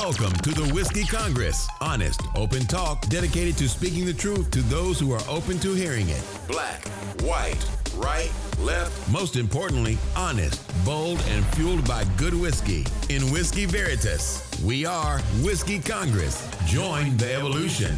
[0.00, 1.66] Welcome to the Whiskey Congress.
[1.80, 6.08] Honest, open talk dedicated to speaking the truth to those who are open to hearing
[6.08, 6.22] it.
[6.46, 6.86] Black,
[7.22, 7.58] white,
[7.96, 8.30] right,
[8.60, 9.10] left.
[9.10, 12.86] Most importantly, honest, bold, and fueled by good whiskey.
[13.08, 16.48] In Whiskey Veritas, we are Whiskey Congress.
[16.64, 17.96] Join the evolution.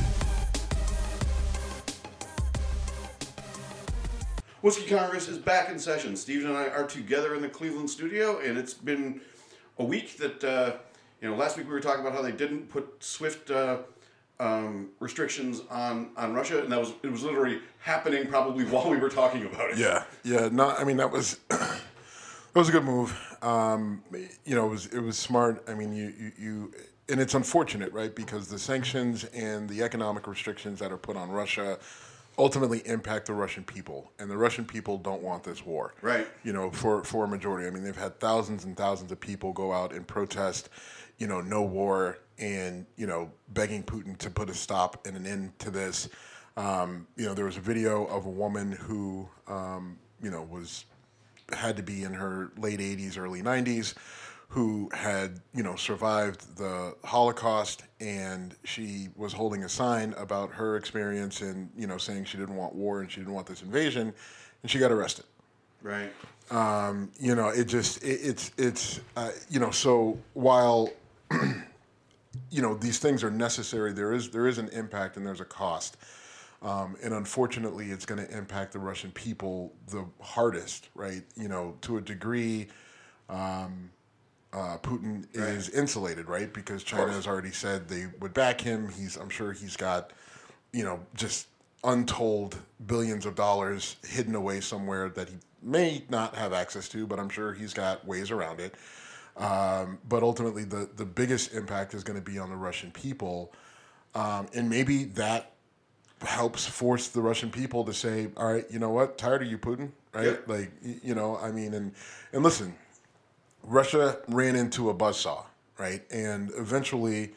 [4.62, 6.16] Whiskey Congress is back in session.
[6.16, 9.20] Steven and I are together in the Cleveland studio, and it's been
[9.78, 10.72] a week that uh,
[11.20, 11.36] you know.
[11.36, 13.78] Last week we were talking about how they didn't put swift uh,
[14.38, 18.96] um, restrictions on on Russia, and that was it was literally happening probably while we
[18.96, 19.78] were talking about it.
[19.78, 20.48] Yeah, yeah.
[20.50, 21.80] No, I mean that was that
[22.54, 23.16] was a good move.
[23.42, 24.02] Um,
[24.44, 25.62] you know, it was it was smart.
[25.68, 26.72] I mean, you, you you
[27.08, 28.14] and it's unfortunate, right?
[28.14, 31.78] Because the sanctions and the economic restrictions that are put on Russia
[32.38, 35.94] ultimately impact the Russian people, and the Russian people don't want this war.
[36.00, 36.26] Right.
[36.42, 37.66] You know, for for a majority.
[37.66, 40.70] I mean, they've had thousands and thousands of people go out and protest.
[41.20, 45.26] You know, no war, and you know, begging Putin to put a stop and an
[45.26, 46.08] end to this.
[46.56, 50.84] Um, you know, there was a video of a woman who, um, you know, was
[51.52, 53.94] had to be in her late 80s, early 90s,
[54.48, 60.76] who had, you know, survived the Holocaust and she was holding a sign about her
[60.76, 64.12] experience and, you know, saying she didn't want war and she didn't want this invasion
[64.62, 65.24] and she got arrested.
[65.82, 66.12] Right.
[66.50, 70.90] Um, you know, it just, it, it's, it's, uh, you know, so while,
[72.50, 75.44] you know, these things are necessary, there is, there is an impact and there's a
[75.44, 75.96] cost.
[76.62, 81.22] Um, and unfortunately, it's going to impact the Russian people the hardest, right?
[81.34, 82.68] You know, to a degree,
[83.30, 83.90] um,
[84.52, 86.52] uh, Putin is insulated, right?
[86.52, 88.90] Because China has already said they would back him.
[88.90, 90.12] He's, I'm sure he's got,
[90.72, 91.46] you know, just
[91.84, 97.18] untold billions of dollars hidden away somewhere that he may not have access to, but
[97.18, 98.74] I'm sure he's got ways around it.
[99.40, 103.52] Um, but ultimately, the, the biggest impact is going to be on the Russian people.
[104.14, 105.52] Um, and maybe that
[106.20, 109.56] helps force the Russian people to say, all right, you know what, tired of you,
[109.56, 110.38] Putin, right?
[110.46, 110.54] Yeah.
[110.54, 111.92] Like, you know, I mean, and,
[112.32, 112.74] and listen,
[113.62, 115.44] Russia ran into a buzzsaw,
[115.78, 116.02] right?
[116.10, 117.30] And eventually,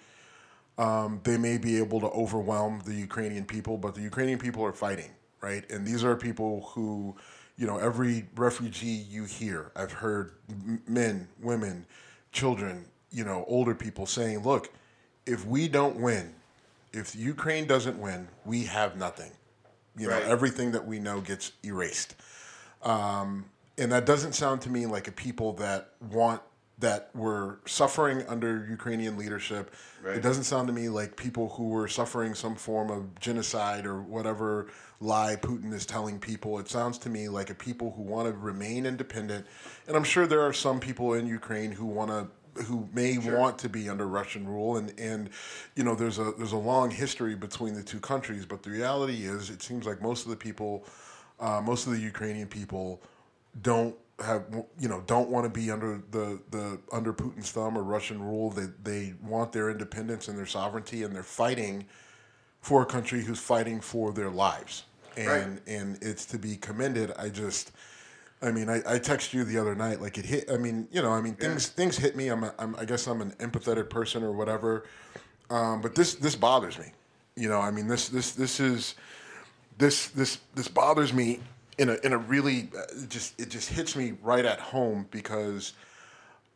[0.78, 4.74] um, they may be able to overwhelm the Ukrainian people, but the Ukrainian people are
[4.74, 5.12] fighting,
[5.42, 5.70] right?
[5.70, 7.16] And these are people who,
[7.58, 10.32] you know, every refugee you hear, I've heard
[10.88, 11.86] men, women,
[12.32, 14.72] children, you know, older people saying, look,
[15.26, 16.34] if we don't win,
[16.92, 19.32] if Ukraine doesn't win, we have nothing.
[19.96, 22.16] You know, everything that we know gets erased.
[22.82, 23.46] Um,
[23.78, 26.42] and that doesn't sound to me like a people that want
[26.84, 29.74] that were suffering under Ukrainian leadership.
[30.04, 30.18] Right.
[30.18, 34.02] It doesn't sound to me like people who were suffering some form of genocide or
[34.02, 34.68] whatever
[35.00, 36.60] lie Putin is telling people.
[36.60, 39.48] It sounds to me like a people who want to remain independent.
[39.88, 42.28] And I'm sure there are some people in Ukraine who want to
[42.66, 45.30] who may want to be under Russian rule and and
[45.76, 49.26] you know there's a there's a long history between the two countries but the reality
[49.26, 50.86] is it seems like most of the people
[51.40, 53.02] uh, most of the Ukrainian people
[53.64, 54.44] don't have
[54.80, 58.50] you know don't want to be under the the under Putin's thumb or Russian rule.
[58.52, 61.86] They they want their independence and their sovereignty, and they're fighting
[62.62, 64.84] for a country who's fighting for their lives.
[65.18, 65.62] And Right.
[65.68, 67.12] and it's to be commended.
[67.18, 67.72] I just.
[68.42, 70.02] I mean, I, I texted you the other night.
[70.02, 70.52] Like it hit.
[70.52, 72.28] I mean, you know, I mean, things things hit me.
[72.28, 74.84] I'm, a, I'm I guess I'm an empathetic person or whatever.
[75.50, 76.92] Um, but this this bothers me.
[77.38, 78.96] You know, I mean, this this this is
[79.78, 81.40] this this this bothers me
[81.78, 85.08] in a in a really uh, it just it just hits me right at home
[85.12, 85.74] because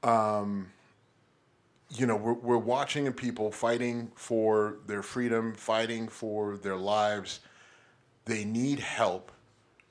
[0.03, 0.67] um
[1.89, 7.39] you know we're we're watching people fighting for their freedom fighting for their lives.
[8.25, 9.31] They need help.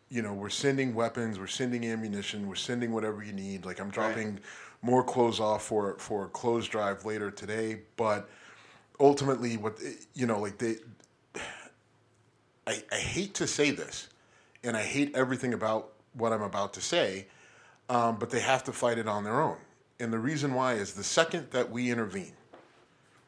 [0.09, 3.65] You know we're sending weapons we're sending ammunition we're sending whatever you need.
[3.65, 4.39] Like i'm dropping
[4.83, 8.29] more clothes off for for a clothes drive later today but
[9.01, 9.79] ultimately what
[10.15, 10.77] you know like they
[12.67, 14.09] I, I hate to say this,
[14.66, 17.27] and I hate everything about what I'm about to say,
[17.88, 19.56] um, but they have to fight it on their own.
[20.00, 22.33] And the reason why is the second that we intervene,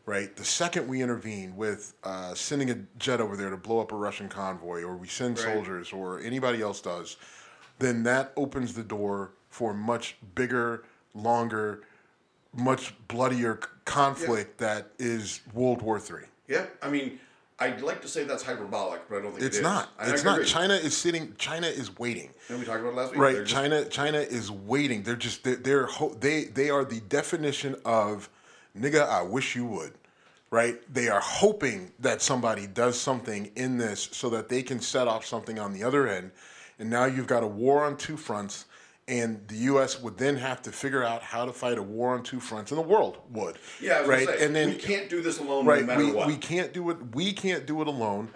[0.04, 0.34] right?
[0.34, 3.96] The second we intervene with uh, sending a jet over there to blow up a
[3.96, 5.54] Russian convoy, or we send Right.
[5.54, 7.16] soldiers, or anybody else does,
[7.78, 10.84] then that opens the door for much bigger,
[11.14, 11.84] longer,
[12.52, 16.24] much bloodier conflict that is World War Three.
[16.48, 16.66] Yeah.
[16.82, 17.20] I mean,
[17.60, 19.62] I'd like to say that's hyperbolic, but I don't think It's it is.
[19.64, 19.88] not.
[19.98, 20.38] I It's agree.
[20.38, 20.46] not.
[20.46, 21.34] China is sitting.
[21.38, 22.30] China is waiting.
[22.48, 23.20] And we talked about last week.
[23.20, 23.36] Right.
[23.38, 23.84] Just- China.
[23.86, 25.02] China is waiting.
[25.02, 25.42] They're just.
[25.42, 25.56] They're.
[25.56, 25.88] they're
[26.20, 26.44] they.
[26.44, 28.28] They are the definition of,
[28.78, 29.08] nigga.
[29.08, 29.94] I wish you would.
[30.50, 30.80] Right.
[30.92, 35.26] They are hoping that somebody does something in this so that they can set off
[35.26, 36.30] something on the other end,
[36.78, 38.66] and now you've got a war on two fronts,
[39.08, 40.00] and the U.S.
[40.00, 42.78] would then have to figure out how to fight a war on two fronts, and
[42.78, 43.56] the world would.
[43.80, 44.28] Yeah, right.
[44.28, 46.26] say, and then we can't do this alone right, no matter we, what.
[46.26, 46.98] we can't do it.
[47.14, 48.28] We can't do it alone.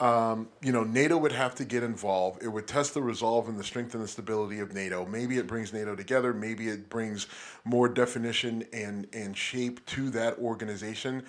[0.00, 2.42] Um, you know, NATO would have to get involved.
[2.42, 5.04] It would test the resolve and the strength and the stability of NATO.
[5.04, 6.32] Maybe it brings NATO together.
[6.32, 7.26] Maybe it brings
[7.64, 11.24] more definition and and shape to that organization.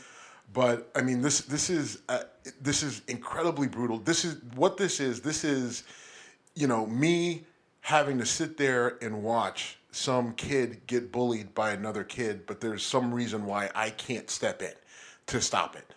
[0.52, 2.24] But I mean, this this is uh,
[2.62, 3.98] this is incredibly brutal.
[3.98, 5.22] This is what this is.
[5.22, 5.84] This is,
[6.54, 7.46] you know, me
[7.82, 12.84] having to sit there and watch some kid get bullied by another kid, but there's
[12.84, 14.74] some reason why I can't step in
[15.28, 15.94] to stop it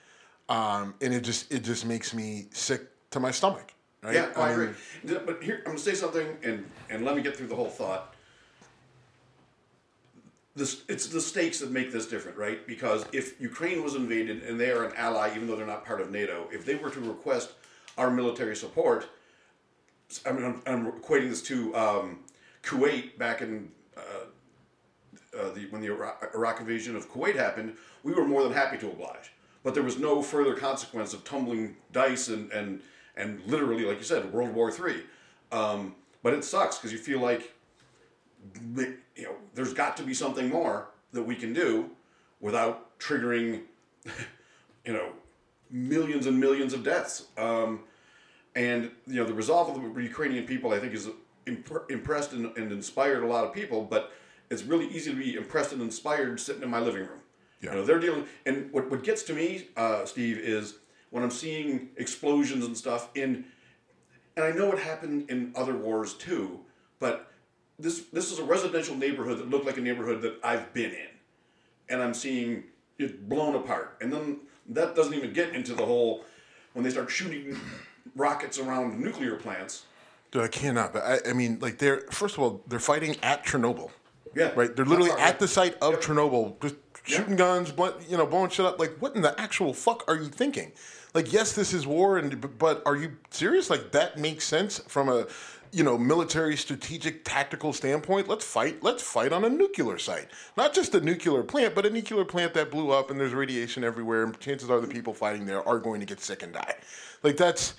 [0.53, 3.73] um, and it just it just makes me sick to my stomach.
[4.03, 4.15] Right?
[4.15, 4.71] Yeah, I, agree.
[5.05, 7.57] mean, But here, I'm going to say something, and and let me get through the
[7.57, 8.15] whole thought.
[10.55, 12.67] This it's the stakes that make this different, right?
[12.67, 16.01] Because if Ukraine was invaded and they are an ally, even though they're not part
[16.01, 17.53] of NATO, if they were to request
[17.97, 19.09] our military support,
[20.27, 22.19] I mean, I'm, I'm equating this to um,
[22.63, 24.01] Kuwait back in uh,
[25.39, 28.79] uh, the, when the Iraq, Iraq invasion of Kuwait happened, we were more than happy
[28.79, 29.33] to oblige.
[29.63, 32.81] But there was no further consequence of tumbling dice and and
[33.17, 35.05] and literally, like you said, World War Three.
[35.53, 37.53] Um, but it sucks because you feel like
[38.67, 41.91] you know there's got to be something more that we can do
[42.41, 43.63] without triggering
[44.85, 45.13] you know
[45.71, 47.27] millions and millions of deaths.
[47.39, 47.81] Um,
[48.55, 51.09] and you know the resolve of the Ukrainian people, I think, is
[51.47, 53.83] imp- impressed and, and inspired a lot of people.
[53.83, 54.13] But
[54.51, 57.21] it's really easy to be impressed and inspired sitting in my living room.
[57.61, 57.71] Yeah.
[57.71, 58.27] You know, they're dealing.
[58.45, 60.75] And what, what gets to me, uh, Steve, is
[61.11, 63.45] when I'm seeing explosions and stuff in,
[64.37, 66.61] and I know it happened in other wars too,
[66.99, 67.33] but
[67.79, 71.09] this this is a residential neighborhood that looked like a neighborhood that I've been in,
[71.89, 72.65] and I'm seeing
[72.99, 73.99] it blown apart.
[74.01, 76.25] And then that doesn't even get into the whole
[76.73, 77.59] when they start shooting
[78.17, 79.85] rockets around nuclear plants.
[80.31, 80.93] dude, I cannot.
[80.93, 83.91] But I, I mean, like they're first of all they're fighting at Chernobyl.
[84.35, 84.53] Yeah.
[84.57, 84.75] Right.
[84.75, 85.35] They're literally That's all right.
[85.35, 86.03] at the site of Yep.
[86.03, 88.79] Chernobyl, just shooting guns, bl- you know, blowing shit up.
[88.79, 90.73] Like, what in the actual fuck are you thinking?
[91.13, 93.69] Like, yes, this is war, and but are you serious?
[93.69, 95.27] Like, that makes sense from a
[95.73, 98.29] you know military strategic tactical standpoint.
[98.29, 98.83] Let's fight.
[98.83, 102.55] Let's fight on a nuclear site, not just a nuclear plant, but a nuclear plant
[102.55, 104.25] that blew up and there's radiation everywhere.
[104.25, 106.77] And chances are the people fighting there are going to get sick and die.
[107.23, 107.75] Like that's,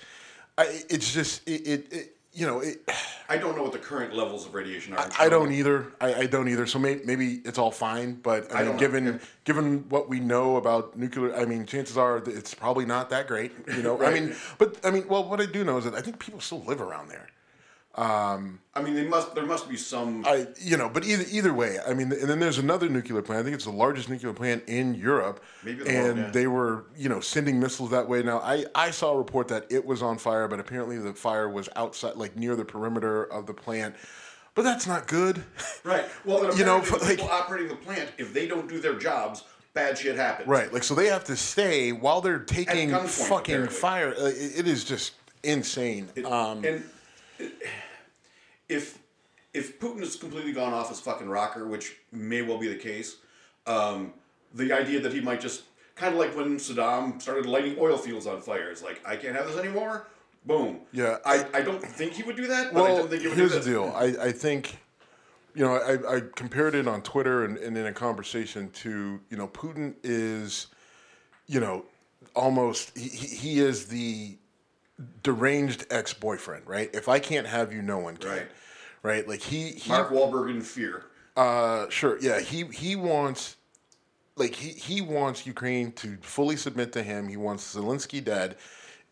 [0.58, 2.78] I, it's just it, it, it you know it.
[3.26, 5.06] I don't know what the current levels of radiation are.
[5.06, 5.92] in I don't either.
[5.98, 6.66] I, I don't either.
[6.66, 8.16] So may, maybe it's all fine.
[8.16, 8.80] But I, I mean, don't know.
[8.80, 13.28] given given what we know about nuclear, I mean, chances are it's probably not that
[13.28, 13.52] great.
[13.74, 16.02] You know, I mean, but I mean, well, what I do know is that I
[16.02, 17.28] think people still live around there.
[17.96, 19.34] I mean, they must.
[19.34, 20.24] There must be some.
[20.26, 23.40] I, you know, but either either way, I mean, and then there's another nuclear plant.
[23.40, 26.30] I think it's the largest nuclear plant in Europe, Maybe the and world, yeah.
[26.30, 28.22] they were, you know, sending missiles that way.
[28.22, 31.48] Now, I I saw a report that it was on fire, but apparently the fire
[31.48, 33.94] was outside, like near the perimeter of the plant.
[34.54, 35.44] But that's not good.
[35.84, 36.04] right.
[36.24, 39.44] Well, you know, the like- people operating the plant, if they don't do their jobs,
[39.72, 40.48] bad shit happens.
[40.48, 43.76] Right, like so they have to stay while they're taking gunpoint, fucking apparently.
[43.78, 44.14] fire.
[44.16, 45.12] It, it is just
[45.44, 46.08] insane.
[46.24, 46.82] um, and
[48.68, 48.98] if
[49.52, 53.16] if Putin has completely gone off his fucking rocker, which may well be the case,
[53.66, 54.12] um,
[54.52, 55.62] the idea that he might just
[55.94, 59.36] kind of like when Saddam started lighting oil fields on fire, is like I can't
[59.36, 60.08] have this anymore.
[60.46, 60.80] Boom.
[60.92, 61.18] Yeah.
[61.24, 63.36] I, I don't think he would do that, but I well, don't think he would
[63.38, 63.92] here's do the deal.
[63.96, 64.78] I, I think,
[65.54, 69.36] you know, I, I compared it on Twitter and, and in a conversation to, you
[69.38, 70.66] know, Putin is,
[71.46, 71.86] you know,
[72.34, 74.36] almost he he is the
[75.22, 76.90] deranged ex boyfriend, right?
[76.94, 78.30] If I can't have you, no one can.
[78.30, 78.46] Right.
[79.02, 79.28] Right.
[79.28, 81.04] Like he, he Mark Wahlberg in Fear.
[81.36, 82.18] Uh, sure.
[82.20, 83.56] Yeah, he he wants
[84.36, 87.28] like he he wants Ukraine to fully submit to him.
[87.28, 88.56] He wants Zelensky dead.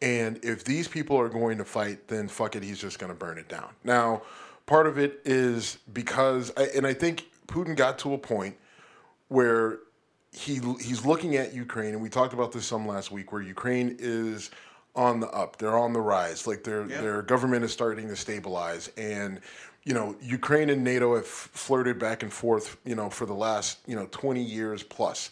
[0.00, 3.16] And if these people are going to fight, then fuck it, he's just going to
[3.16, 3.68] burn it down.
[3.84, 4.22] Now,
[4.66, 8.56] part of it is because, I, and I think Putin got to a point
[9.28, 9.78] where
[10.32, 13.96] he he's looking at Ukraine, and we talked about this some last week, where Ukraine
[14.00, 14.50] is
[14.94, 17.00] on the up, they're on the rise, like their Yeah.
[17.00, 19.40] their government is starting to stabilize, and
[19.84, 23.78] you know Ukraine and NATO have flirted back and forth, you know, for the last
[23.86, 25.30] you know twenty years plus,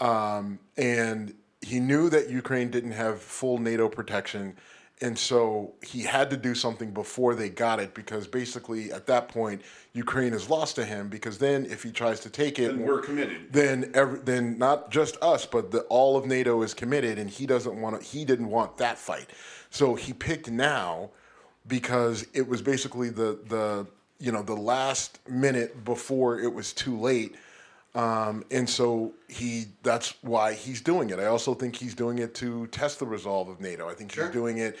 [0.00, 4.56] um, and he knew that Ukraine didn't have full NATO protection.
[5.02, 9.28] And so he had to do something before they got it because basically at that
[9.28, 9.60] point
[9.92, 13.00] Ukraine is lost to him because then if he tries to take it And we're
[13.00, 13.52] committed.
[13.52, 17.46] then every, then not just us, but the, all of NATO is committed, and he
[17.46, 19.30] doesn't want to, he didn't want that fight,
[19.70, 21.10] so he picked now
[21.66, 23.86] because it was basically the the
[24.18, 27.34] you know the last minute before it was too late,
[27.96, 31.18] um, and so he that's why he's doing it.
[31.18, 33.88] I also think he's doing it to test the resolve of NATO.
[33.88, 34.26] I think Sure.
[34.26, 34.76] he's doing it.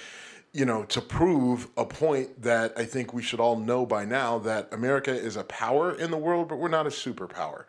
[0.52, 4.38] you know, to prove a point that I think we should all know by now
[4.38, 7.64] that America is a power in the world, but we're not a superpower,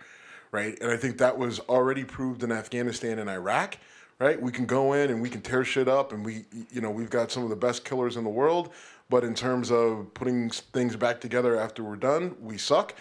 [0.53, 0.77] right?
[0.79, 3.77] And I think that was already proved in Afghanistan and Iraq,
[4.19, 4.41] right?
[4.41, 7.09] We can go in and we can tear shit up, and we, you know, we've
[7.09, 8.71] got some of the best killers in the world,
[9.09, 12.93] but in terms of putting things back together after we're done, we suck.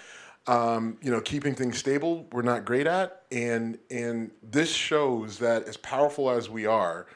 [0.49, 5.65] Um, you know, keeping things stable, we're not great at, and and this shows that
[5.65, 7.07] as powerful as we are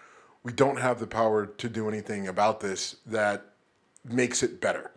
[0.43, 3.45] we don't have the power to do anything about this that
[4.05, 4.91] makes it better,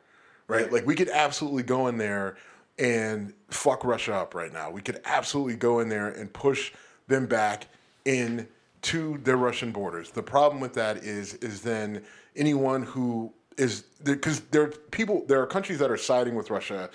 [0.47, 0.71] right?
[0.71, 2.37] Like we could absolutely go in there
[2.79, 4.71] and fuck Russia up right now.
[4.71, 6.71] We could absolutely go in there and push
[7.07, 7.67] them back
[8.05, 8.47] in
[8.83, 10.11] to their Russian borders.
[10.11, 12.03] The problem with that is is then
[12.35, 16.89] anyone who is because there are people there are countries that are siding with Russia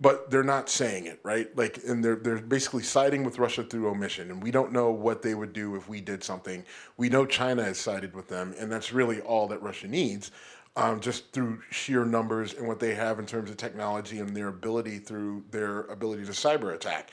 [0.00, 1.54] but they're not saying it, right?
[1.56, 5.22] Like, and they're they're basically siding with Russia through omission, and we don't know what
[5.22, 6.64] they would do if we did something.
[6.96, 10.30] We know China has sided with them, and that's really all that Russia needs,
[10.76, 14.48] um, just through sheer numbers and what they have in terms of technology and their
[14.48, 17.10] ability through their ability to cyber attack.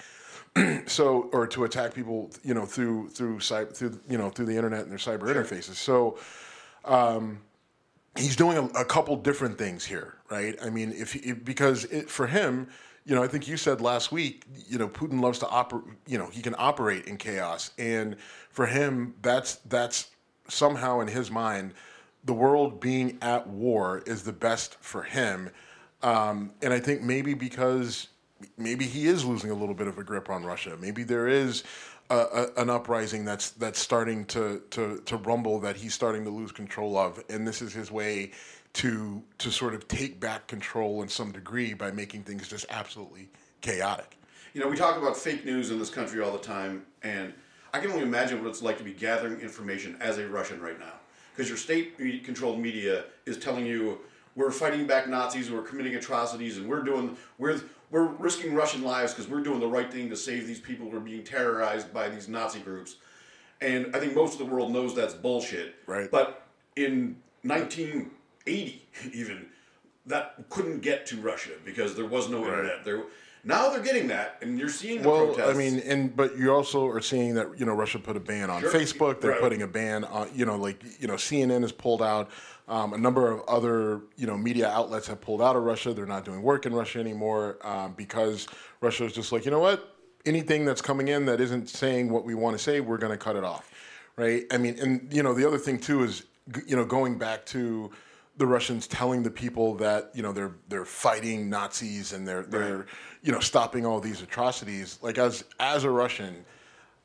[0.88, 4.56] so, or to attack people, you know, through through cyber through you know through the
[4.56, 5.44] internet and their cyber sure.
[5.44, 5.76] interfaces.
[5.76, 6.20] So.
[6.84, 7.40] Um,
[8.18, 10.56] he's doing a, a, couple different things here, right?
[10.64, 12.68] I mean, if, because it, for him,
[13.06, 15.84] you know, I think you said last week, you know, Putin loves to operate.
[16.08, 18.16] You know, he can operate in chaos, and
[18.50, 20.10] for him, that's that's
[20.48, 21.74] somehow in his mind,
[22.24, 25.50] the world being at war is the best for him.
[26.02, 28.08] Um, and I think maybe because
[28.58, 30.78] maybe he is losing a little bit of a grip on Russia.
[30.80, 31.64] Maybe there is
[32.10, 36.52] a, an uprising that's that's starting to, to to rumble that he's starting to lose
[36.52, 38.32] control of, and this is his way
[38.74, 43.30] to to sort of take back control in some degree by making things just absolutely
[43.62, 44.18] chaotic.
[44.54, 47.34] You know, we talk about fake news in this country all the time, and
[47.74, 50.80] I can only imagine what it's like to be gathering information as a Russian right
[50.80, 50.94] now,
[51.34, 54.00] because your state-controlled media is telling you
[54.36, 57.60] we're fighting back Nazis, we're committing atrocities, and we're doing we're
[57.96, 60.98] we're risking Russian lives because we're doing the right thing to save these people who
[60.98, 62.98] are being terrorized by these Nazi groups.
[63.62, 65.76] And I think most of the world knows that's bullshit.
[65.88, 66.12] Right.
[66.12, 69.46] But in 1980, even
[70.08, 72.50] that couldn't get to Russia because there was no right.
[72.50, 72.84] internet.
[72.84, 73.04] There.
[73.46, 75.50] Now they're getting that, and you're seeing the well, protests.
[75.52, 78.50] I mean, and but you also are seeing that you know Russia put a ban
[78.50, 78.72] on sure.
[78.72, 79.22] Facebook.
[79.22, 79.40] They're right.
[79.40, 82.30] putting a ban on you know like you know CNN is pulled out.
[82.68, 85.94] Um, a number of other, you know, media outlets have pulled out of Russia.
[85.94, 88.48] They're not doing work in Russia anymore um, because
[88.82, 89.96] Russia is just like, you know what?
[90.26, 93.18] Anything that's coming in that isn't saying what we want to say, we're going to
[93.18, 93.72] cut it off,
[94.18, 94.46] right?
[94.52, 96.24] I mean, and you know, the other thing too is,
[96.66, 97.92] you know, going back to
[98.38, 102.78] the Russians telling the people that you know they're they're fighting Nazis and they're they're
[102.78, 102.88] right.
[103.22, 105.00] you know stopping all these atrocities.
[105.02, 106.44] Like as as a Russian,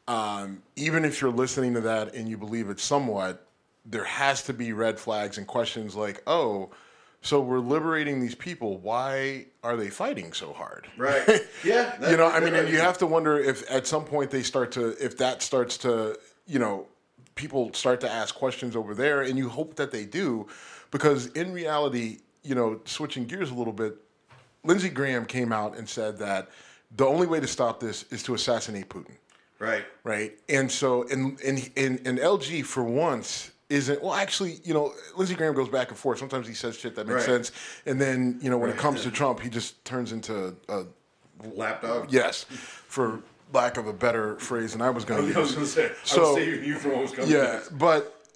[0.08, 3.46] um, even if you're listening to that and you believe it somewhat,
[3.84, 6.70] there has to be red flags and questions like, oh,
[7.22, 8.78] so we're liberating these people.
[8.78, 10.86] Why are they fighting so hard?
[10.96, 11.40] Right.
[11.64, 12.10] Yeah.
[12.10, 14.72] you know, I mean, and you have to wonder if at some point they start
[14.72, 16.86] to, if that starts to, you know,
[17.34, 20.46] people start to ask questions over there, and you hope that they do,
[20.90, 23.96] because in reality, you know, switching gears a little bit,
[24.64, 26.48] Lindsey Graham came out and said that
[26.96, 29.16] the only way to stop this is to assassinate Putin.
[29.58, 29.84] Right.
[30.04, 30.38] Right.
[30.48, 35.34] And so, and and and, and LG for once isn't well actually you know lindsey
[35.34, 36.18] graham goes back and forth.
[36.18, 37.44] Sometimes he says shit that makes right.
[37.44, 37.52] sense.
[37.86, 38.78] And then you know when right.
[38.78, 40.84] it comes to trump he just turns into a
[41.54, 43.22] lapdog yes for
[43.52, 45.90] lack of a better phrase and i was going to i was going to say
[46.04, 47.30] so, i was saving you from what was coming.
[47.30, 48.26] yeah but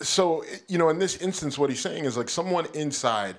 [0.00, 3.36] so you know in this instance what he's saying is like someone inside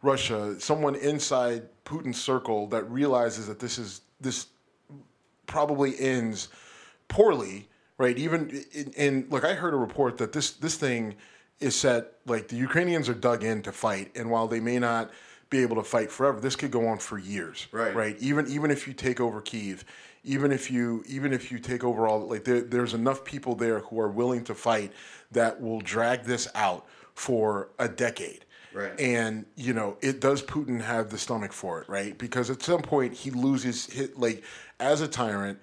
[0.00, 4.46] russia someone inside putin's circle that realizes that this is this
[5.46, 6.48] probably ends
[7.08, 7.68] poorly
[7.98, 8.16] right?
[8.18, 11.16] Even in, in look, I heard a report that this this thing
[11.60, 15.10] is set like the Ukrainians are dug in to fight, and while they may not
[15.50, 17.94] be able to fight forever, this could go on for years, right?
[17.94, 18.16] Right.
[18.20, 19.84] Even even if you take over Kiev,
[20.24, 23.80] even if you even if you take over all like there, there's enough people there
[23.80, 24.92] who are willing to fight
[25.30, 28.44] that will drag this out for a decade.
[28.72, 28.98] Right.
[28.98, 32.16] And you know, it does Putin have the stomach for it, right?
[32.16, 34.42] Because at some point he loses hit like
[34.80, 35.58] as a tyrant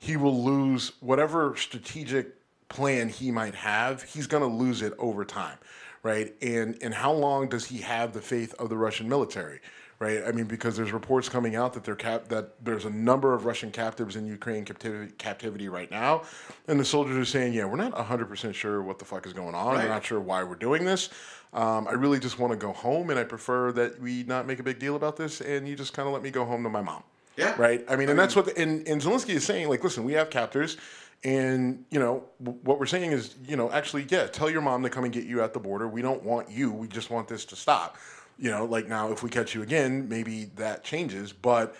[0.00, 2.34] he will lose whatever strategic
[2.68, 4.02] plan he might have.
[4.02, 5.58] He's going to lose it over time,
[6.02, 6.34] right?
[6.42, 9.60] And and how long does he have the faith of the Russian military?
[9.98, 13.34] Right, I mean, because there's reports coming out that there cap- that there's a number
[13.34, 16.22] of Russian captives in Ukraine captivity, captivity right now,
[16.68, 19.34] and the soldiers are saying, "Yeah, we're not 100 percent sure what the fuck is
[19.34, 19.74] going on.
[19.74, 19.84] Right.
[19.84, 21.10] We're not sure why we're doing this.
[21.52, 24.58] Um, I really just want to go home, and I prefer that we not make
[24.58, 26.70] a big deal about this, and you just kind of let me go home to
[26.70, 27.02] my mom."
[27.40, 27.54] Yeah.
[27.58, 27.84] Right.
[27.88, 29.68] I mean, and that's what the, and, and Zelensky is saying.
[29.68, 30.76] Like, listen, we have captors,
[31.24, 34.82] and you know w- what we're saying is, you know, actually, yeah, tell your mom
[34.82, 35.88] to come and get you at the border.
[35.88, 36.70] We don't want you.
[36.70, 37.96] We just want this to stop.
[38.38, 41.76] You know, like now, if we catch you again, maybe that changes, but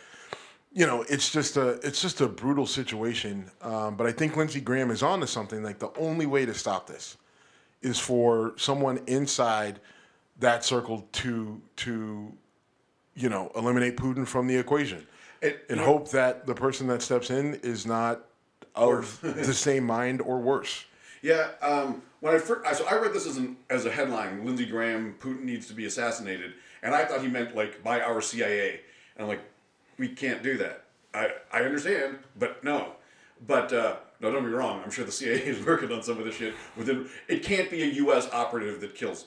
[0.73, 3.51] you know, it's just a it's just a brutal situation.
[3.63, 5.63] Um, but I think Lindsey Graham is on to something.
[5.63, 7.17] Like the only way to stop this
[7.83, 9.81] is for someone inside
[10.39, 12.33] that circle to to
[13.15, 15.07] you know eliminate Putin from the equation,
[15.43, 18.27] It- and hope that the person that steps in is not
[18.75, 20.85] of the same mind or worse.
[21.23, 24.67] Yeah, um, when I first, so I read this as an as a headline: Lindsey
[24.67, 28.81] Graham, Putin needs to be assassinated, and I thought he meant like by our CIA,
[29.17, 29.41] and I'm like,
[29.99, 30.85] we can't do that.
[31.13, 32.93] I I understand, but no,
[33.47, 34.83] but uh, no, don't be wrong.
[34.83, 36.55] I'm sure the CIA is working on some of this shit.
[36.77, 38.29] Within it can't be a U.S.
[38.33, 39.27] operative that kills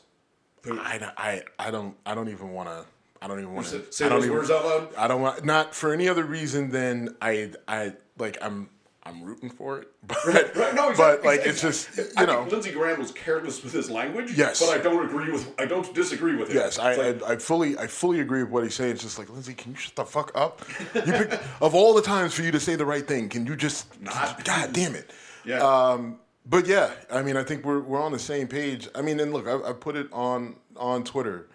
[0.64, 0.80] Putin.
[0.80, 2.86] I, I, I don't I don't even want to.
[3.24, 4.96] I don't even want to say those words out loud?
[4.98, 8.70] I don't want not for any other reason than I I like I'm
[9.06, 11.50] I'm rooting for it, but Right, no, exactly, but like exactly.
[11.50, 14.32] it's just you I know Lindsey Graham was careless with his language.
[14.38, 14.60] Yes.
[14.66, 15.54] but I don't agree with.
[15.60, 16.56] I don't disagree with him.
[16.58, 18.92] Yes, I, like- I, I fully I fully agree with what he's saying.
[18.92, 20.62] It's just like Lindsey, can you shut the fuck up?
[20.94, 23.56] You picked, of all the times for you to say the right thing, can you
[23.56, 24.44] just Not.
[24.52, 25.12] God damn it?
[25.46, 25.60] yeah.
[25.60, 28.90] Um, but yeah, I mean, I think we're we're on the same page.
[28.96, 31.48] I mean, and look, I, I put it on on Twitter.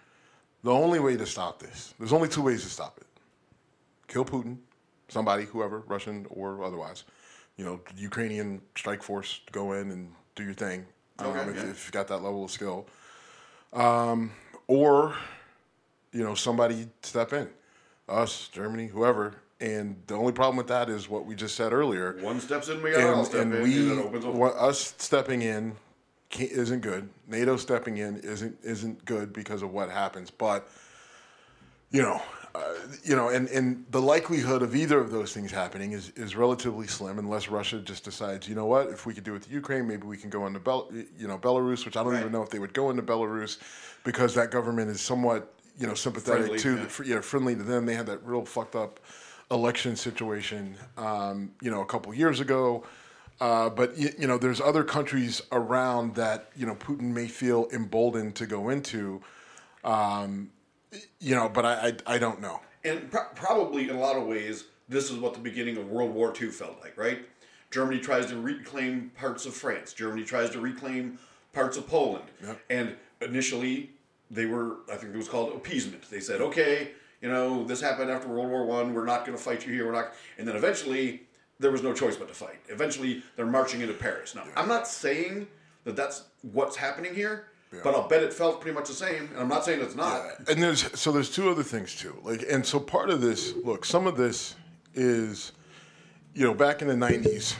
[0.65, 3.07] The only way to stop this, there's only two ways to stop it:
[4.09, 4.59] kill Putin,
[5.09, 7.05] somebody, whoever, Russian or otherwise.
[7.57, 10.87] You know, Ukrainian strike force, go in and do your thing.
[11.21, 11.71] Okay, um, if, yeah.
[11.71, 12.87] if you've got that level of skill,
[13.73, 14.31] um,
[14.69, 15.17] or
[16.13, 17.49] you know, somebody step in,
[18.09, 19.35] us, Germany, whoever.
[19.61, 22.81] And the only problem with that is what we just said earlier one steps in,
[22.81, 24.63] we got all and, step and in, we and it opens up.
[24.63, 25.75] us stepping in
[26.37, 27.09] isn't good.
[27.27, 30.31] NATO stepping in isn't isn't good because of what happens.
[30.31, 30.69] But
[31.91, 32.21] you know,
[32.55, 32.61] uh,
[33.03, 36.87] you know, and, and the likelihood of either of those things happening is, is relatively
[36.87, 39.89] slim unless Russia just decides, you know what, if we could do it to Ukraine,
[39.89, 42.21] maybe we can go into Bel- you know Belarus, which I don't Right.
[42.21, 43.59] even know if they would go into Belarus
[44.05, 46.85] because that government is somewhat you know sympathetic Friendly, to yeah.
[46.85, 47.87] the, yeah, friendly to them.
[47.87, 49.01] They had that real fucked up
[49.51, 52.85] election situation, um, you know, a couple years ago.
[53.41, 57.69] Uh, but you, you know, there's other countries around that you know Putin may feel
[57.73, 59.21] emboldened to go into.
[59.85, 60.51] Um,
[61.21, 62.61] you know, but I, I I don't know.
[62.85, 66.13] And pro- probably in a lot of ways, this is what the beginning of World
[66.13, 67.21] War II felt like, right?
[67.71, 69.93] Germany tries to reclaim parts of France.
[69.93, 71.19] Germany tries to reclaim
[71.53, 72.25] parts of Poland.
[72.43, 72.61] Yep.
[72.71, 73.91] And initially,
[74.31, 76.09] they were, I think it was called appeasement.
[76.11, 78.95] They said, okay, you know, this happened after World War One.
[78.95, 79.87] We're not going to fight you here.
[79.87, 80.13] We're not.
[80.39, 81.23] And then eventually,
[81.61, 82.61] there was no choice but to fight.
[82.69, 84.35] Eventually, they're marching into Paris.
[84.35, 85.47] Now, I'm not saying
[85.85, 87.49] that that's what's happening here,
[87.83, 89.29] but I'll bet it felt pretty much the same.
[89.33, 90.23] And I'm not saying it's not.
[90.49, 92.19] And there's so there's two other things too.
[92.23, 94.55] Like and so part of this, look, some of this
[94.95, 95.53] is,
[96.35, 97.57] you know, back in the '90s,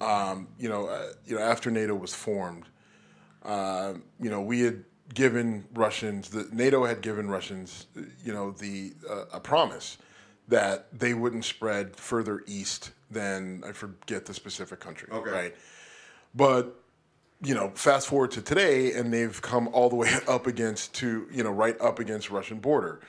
[0.00, 2.64] um, you know, uh, you know, after NATO was formed,
[3.44, 7.86] uh, you know, we had given Russians, the NATO had given Russians,
[8.24, 9.98] you know, the uh, a promise
[10.48, 15.30] that they wouldn't spread further east than I forget the specific country, Okay.
[15.30, 15.56] right?
[16.34, 16.76] But
[17.44, 21.26] you know, fast forward to today, and they've come all the way up against to
[21.30, 23.00] you know right up against Russian border,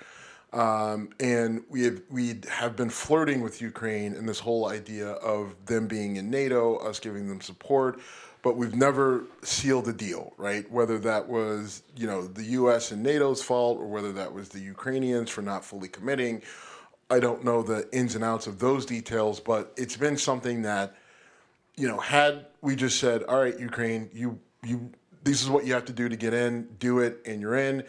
[0.51, 5.55] um, and we have we have been flirting with Ukraine and this whole idea of
[5.65, 7.99] them being in NATO, us giving them support,
[8.41, 10.69] but we've never sealed the deal, right?
[10.71, 12.91] Whether that was you know the U.S.
[12.91, 16.41] and NATO's fault, or whether that was the Ukrainians for not fully committing.
[17.09, 20.95] I don't know the ins and outs of those details, but it's been something that
[21.75, 24.91] you know, had we just said, "All right, Ukraine, you you
[25.23, 27.83] this is what you have to do to get in, do it, and you're in,"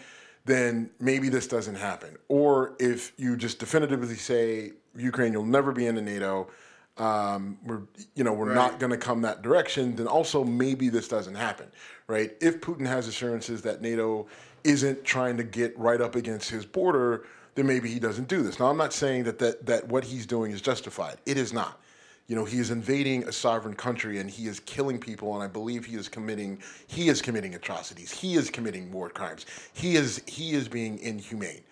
[0.47, 2.17] then maybe this doesn't happen.
[2.29, 6.49] Or if you just definitively say, "Ukraine, you'll never be into NATO,"
[6.97, 7.83] um, we're
[8.15, 8.55] you know we're Right.
[8.55, 9.97] not going to come that direction.
[9.97, 11.67] Then also maybe this doesn't happen,
[12.07, 12.35] right?
[12.41, 14.27] If Putin has assurances that NATO
[14.65, 17.25] isn't trying to get right up against his border,
[17.55, 18.59] then maybe he doesn't do this.
[18.59, 21.17] Now, I'm not saying that that that what he's doing is justified.
[21.27, 21.81] It is not.
[22.27, 25.47] You know he is invading a sovereign country and he is killing people and i
[25.47, 28.11] believe he is committing he is committing atrocities.
[28.11, 29.45] He is committing war crimes.
[29.75, 31.63] He is he is being inhumane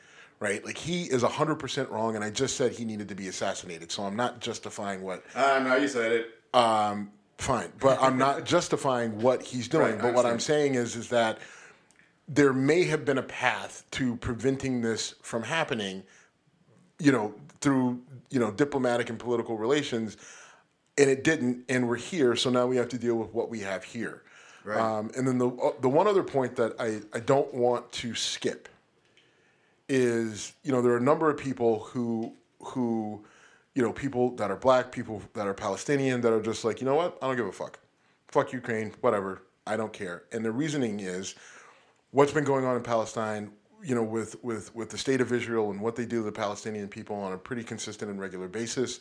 [0.41, 0.65] right?
[0.65, 3.91] Like he is 100% wrong and i just said he needed to be assassinated.
[3.91, 6.27] So i'm not justifying what Ah, now you said it.
[6.53, 7.73] um, fine.
[7.81, 9.93] But i'm not justifying what he's doing.
[9.93, 11.39] Right, but what i'm saying is is that
[12.35, 16.03] there may have been a path to preventing this from happening
[16.99, 20.17] you know through you know diplomatic and political relations
[20.99, 23.61] and it didn't and we're here so now we have to deal with what we
[23.61, 24.23] have here
[24.65, 24.79] Right.
[24.79, 28.69] um, and then the, the one other point that I, I don't want to skip
[29.89, 33.25] is you know there are a number of people who who
[33.75, 36.87] you know, people that are black, people that are Palestinian, that are just like, you
[36.87, 37.79] know what, I don't give a fuck,
[38.29, 40.25] fuck Ukraine, whatever, I don't care.
[40.33, 41.35] And the reasoning is,
[42.13, 43.51] what's been going on in Palestine,
[43.83, 46.33] you know, with with with the state of Israel and what they do to the
[46.33, 49.01] Palestinian people on a pretty consistent and regular basis.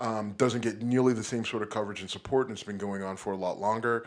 [0.00, 3.02] Um, doesn't get nearly the same sort of coverage and support, and it's been going
[3.02, 4.06] on for a lot longer.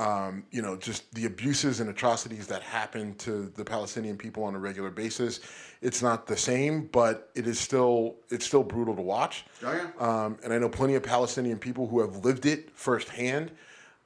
[0.00, 4.54] Um, you know, just the abuses and atrocities that happen to the Palestinian people on
[4.54, 5.40] a regular basis.
[5.80, 9.44] It's not the same, but it is still it's still brutal to watch.
[9.64, 10.24] Oh, yeah.
[10.24, 13.52] Um, and I know plenty of Palestinian people who have lived it firsthand.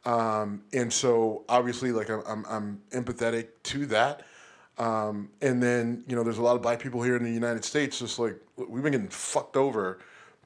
[0.04, 4.26] Um, and so obviously, like I'm, I'm, I'm empathetic to that.
[4.78, 7.64] Um, and then you know, there's a lot of black people here in the United
[7.64, 7.98] States.
[7.98, 9.98] Just like we've been getting fucked over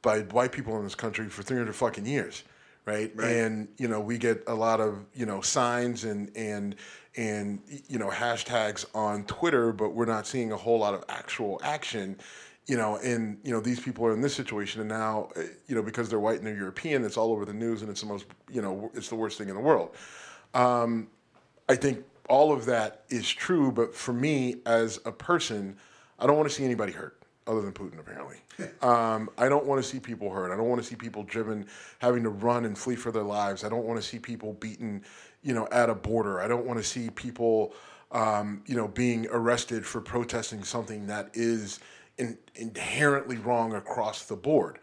[0.03, 2.45] by white people in this country for 300 fucking years,
[2.85, 3.13] right?
[3.15, 3.29] Right.
[3.29, 6.75] And you know, we get a lot of you know signs and and
[7.17, 11.61] and you know hashtags on Twitter, but we're not seeing a whole lot of actual
[11.63, 12.19] action.
[12.67, 15.77] You know, and you know these people are in this situation, and now, uh, you
[15.77, 18.09] know, because they're white and they're European, it's all over the news, and it's the
[18.09, 19.95] most, you know, it's the worst thing in the world.
[20.53, 21.07] Um,
[21.69, 25.77] I think all of that is true, but for me as a person,
[26.19, 28.37] I don't want to see anybody hurt other than Putin, apparently.
[28.83, 30.53] um, I don't want to see people hurt.
[30.53, 31.67] I don't want to see people driven,
[31.99, 33.65] having to run and flee for their lives.
[33.65, 35.05] I don't want to see people beaten,
[35.43, 36.41] you know, at a border.
[36.41, 37.75] I don't want to see people,
[38.13, 41.81] um, you know, being arrested for protesting something that is
[42.19, 44.79] in, inherently wrong across the board.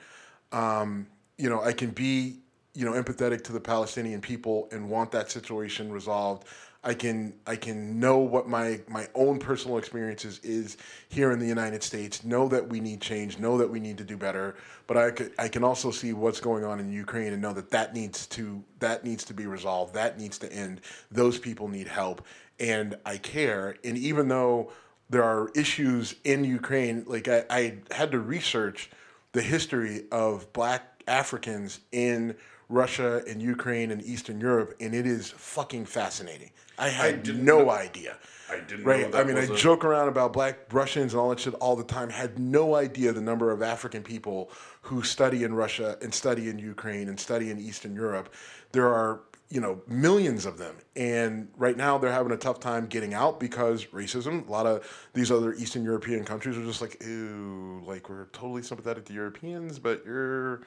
[0.52, 2.39] Um, you know, I can be,
[2.74, 6.48] you know, empathetic to the Palestinian people and want that situation resolved.
[6.86, 10.76] I can I can know what my my own personal experiences is
[11.08, 12.26] here in the United States.
[12.26, 13.39] Know that we need change.
[13.39, 14.56] Know that we need to do better.
[14.86, 17.69] But I could, I can also see what's going on in Ukraine and know that
[17.69, 19.93] that needs to that needs to be resolved.
[19.93, 20.82] That needs to end.
[21.10, 22.26] Those people need help,
[22.60, 23.78] and I care.
[23.86, 24.74] And even though
[25.13, 28.89] there are issues in Ukraine, like I, I had to research
[29.32, 32.36] the history of Black Africans in
[32.69, 36.49] Russia and Ukraine and Eastern Europe, and it is fucking fascinating.
[36.78, 38.17] I had didn't no know- idea.
[38.49, 39.02] I didn't Right.
[39.02, 41.54] know that I mean, I a- joke around about black Russians and all that shit
[41.56, 42.10] all the time.
[42.10, 44.52] Had no idea the number of African people
[44.84, 48.34] who study in Russia and study in Ukraine and study in Eastern Europe.
[48.71, 49.21] There are,
[49.54, 50.76] you know, millions of them.
[50.96, 54.48] And right now they're having a tough time getting out because racism.
[54.48, 58.63] A lot of these other Eastern European countries are just like, ew, like we're totally
[58.63, 60.63] sympathetic to Europeans, but you're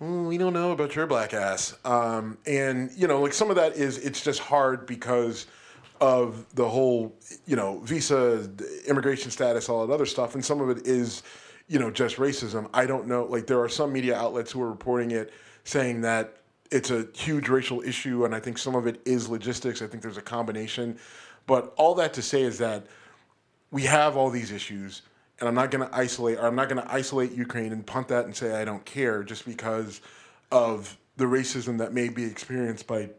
[0.00, 1.76] "Mm, we don't know about your black ass.
[1.84, 5.46] Um, and you know, like some of that is it's just hard because
[6.00, 7.14] of the whole,
[7.46, 8.50] you know, visa,
[8.88, 11.22] immigration status, all that other stuff, and some of it is,
[11.68, 12.68] you know, just racism.
[12.74, 13.26] I don't know.
[13.26, 16.41] Like there are some media outlets who are reporting it, saying that
[16.72, 19.82] it's a huge racial issue, and I think some of it is logistics.
[19.82, 20.98] I think there's a combination,
[21.46, 22.86] but all that to say is that
[23.70, 25.02] we have all these issues,
[25.38, 28.08] and I'm not going to isolate, or I'm not going to isolate Ukraine and punt
[28.08, 30.00] that and say I don't care just because
[30.50, 33.10] of the racism that may be experienced by,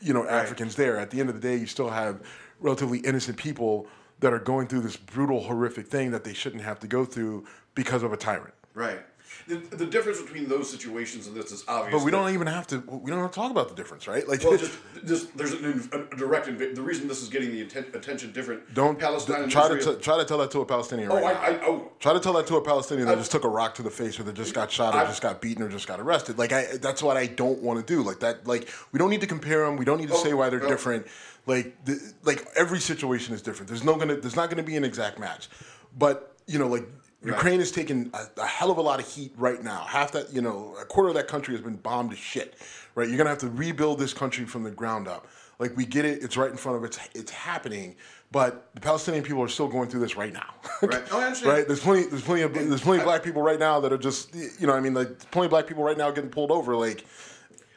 [0.00, 0.98] you know, Africans there.
[0.98, 2.22] At the end of the day, you still have
[2.60, 3.86] relatively innocent people
[4.20, 7.46] that are going through this brutal, horrific thing that they shouldn't have to go through
[7.74, 8.54] because of a tyrant.
[8.74, 9.00] Right.
[9.48, 11.94] The, the difference between those situations and this is obvious.
[11.94, 12.78] But we don't even have to.
[12.80, 14.26] We don't have to talk about the difference, right?
[14.26, 17.60] Like, Well, just, just there's an, a direct inv- the reason this is getting the
[17.62, 18.74] atten- attention different.
[18.74, 21.12] don't Palestine try to t- try to tell that to a Palestinian.
[21.12, 21.50] oh, right I.
[21.58, 23.82] I oh Try to tell that to a Palestinian that just took a rock to
[23.82, 26.00] the face, or that just got shot, or I- just got beaten, or just got
[26.00, 26.38] arrested.
[26.38, 28.02] Like I, that's what I don't want to do.
[28.02, 28.46] Like that.
[28.48, 29.76] Like we don't need to compare them.
[29.76, 30.68] We don't need to Oh, say why they're oh.
[30.68, 31.06] different.
[31.46, 33.68] Like the, like every situation is different.
[33.68, 34.16] There's no gonna.
[34.16, 35.48] There's not gonna be an exact match.
[35.96, 36.88] But you know, like
[37.24, 39.84] Ukraine is taking a, a hell of a lot of heat right now.
[39.84, 42.56] Half that, you know, a quarter of that country has been bombed to shit.
[42.94, 43.08] Right?
[43.08, 45.26] You're gonna have to rebuild this country from the ground up.
[45.58, 46.22] Like we get it.
[46.22, 47.96] It's right in front of it's it's happening.
[48.32, 50.54] But the Palestinian people are still going through this right now.
[50.82, 51.02] Right.
[51.10, 51.52] Oh, I understand.
[51.52, 51.66] right?
[51.66, 52.04] There's plenty.
[52.06, 54.74] There's plenty of there's plenty of black people right now that are just you know.
[54.74, 56.76] I mean, like plenty of black people right now getting pulled over.
[56.76, 57.04] Like,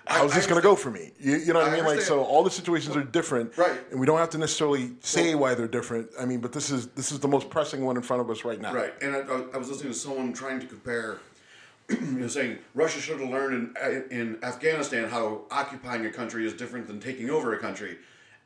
[0.10, 1.12] how's I this going to go for me?
[1.20, 1.86] You, you know what I, I mean?
[1.86, 3.80] Like, so all the situations are different, Right.
[3.92, 6.10] And we don't have to necessarily say why they're different.
[6.20, 8.44] I mean, but this is this is the most pressing one in front of us
[8.44, 8.74] right now.
[8.74, 9.20] Right, and I,
[9.54, 11.20] I was listening to someone trying to compare,
[11.90, 16.54] you know, saying Russia should have learned in, in Afghanistan how occupying a country is
[16.54, 17.98] different than taking over a country,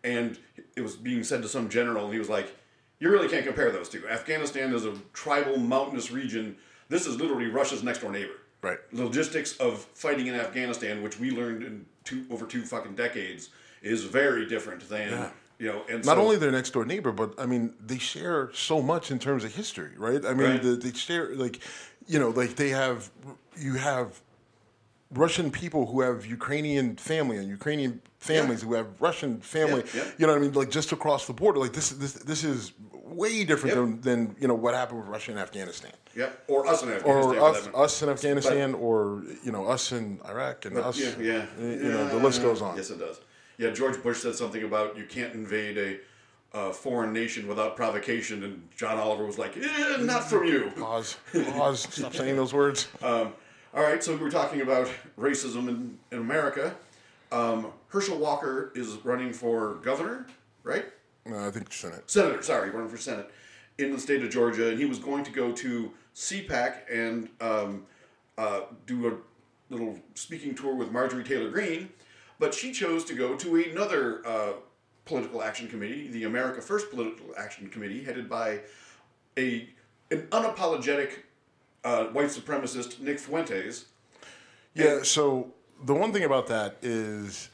[0.04, 0.38] and
[0.76, 2.54] it was being said to some general, and he was like,
[3.00, 4.08] "You really can't compare those two.
[4.08, 6.58] Afghanistan is a tribal, mountainous region.
[6.90, 8.34] This is literally Russia's next door neighbor.
[8.64, 8.80] Right.
[8.94, 13.50] Logistics of fighting in Afghanistan, which we learned in two over two fucking decades,
[13.82, 15.30] is very different than." Yeah.
[15.60, 18.52] You know, and Not so- only their next door neighbor, but I mean, they share
[18.54, 20.26] so much in terms of history, right?
[20.26, 20.64] I mean, Right.
[20.64, 21.60] the, they share like,
[22.08, 23.12] you know, like they have,
[23.58, 24.20] you have
[25.12, 28.68] Russian people who have Ukrainian family and Ukrainian families Yeah.
[28.70, 29.84] who have Russian family.
[29.94, 30.12] Yeah, yeah.
[30.18, 30.54] You know what I mean?
[30.54, 31.60] Like just across the border.
[31.60, 32.72] Like this this this is
[33.04, 34.02] way different Yep.
[34.04, 35.92] than, than you know what happened with Russia and Afghanistan.
[36.16, 36.44] Yep.
[36.48, 37.36] Or us in Afghanistan.
[37.36, 40.98] Or us, us in Afghanistan, or you know us in Iraq, and us.
[41.00, 41.46] Yeah, yeah.
[41.60, 42.76] You know the list goes on.
[42.78, 43.20] Yes, it does.
[43.58, 46.00] Yeah, George Bush said something about you can't invade a
[46.58, 51.18] uh, foreign nation without provocation, and John Oliver was like, eh, "Not from you." Pause.
[51.52, 51.88] Pause.
[51.92, 52.88] Stop saying those words.
[53.02, 53.34] Um,
[53.74, 54.88] all right, so we're talking about
[55.20, 56.76] racism in, in America.
[57.32, 60.28] Um, Herschel Walker is running for governor,
[60.64, 60.86] right?
[61.26, 62.10] No, I think Senate.
[62.10, 63.32] Senator, sorry, running for Senate
[63.78, 67.86] in the state of Georgia, and he was going to go to CPAC and um,
[68.38, 71.90] uh, do a little speaking tour with Marjorie Taylor Greene,
[72.40, 74.54] but she chose to go to another uh,
[75.06, 78.60] political action committee, the America First Political Action Committee, headed by
[79.38, 79.68] a
[80.12, 81.20] an unapologetic
[81.84, 83.86] uh, white supremacist Nick Fuentes.
[84.76, 85.04] Yeah.
[85.04, 87.50] So the one thing about that is,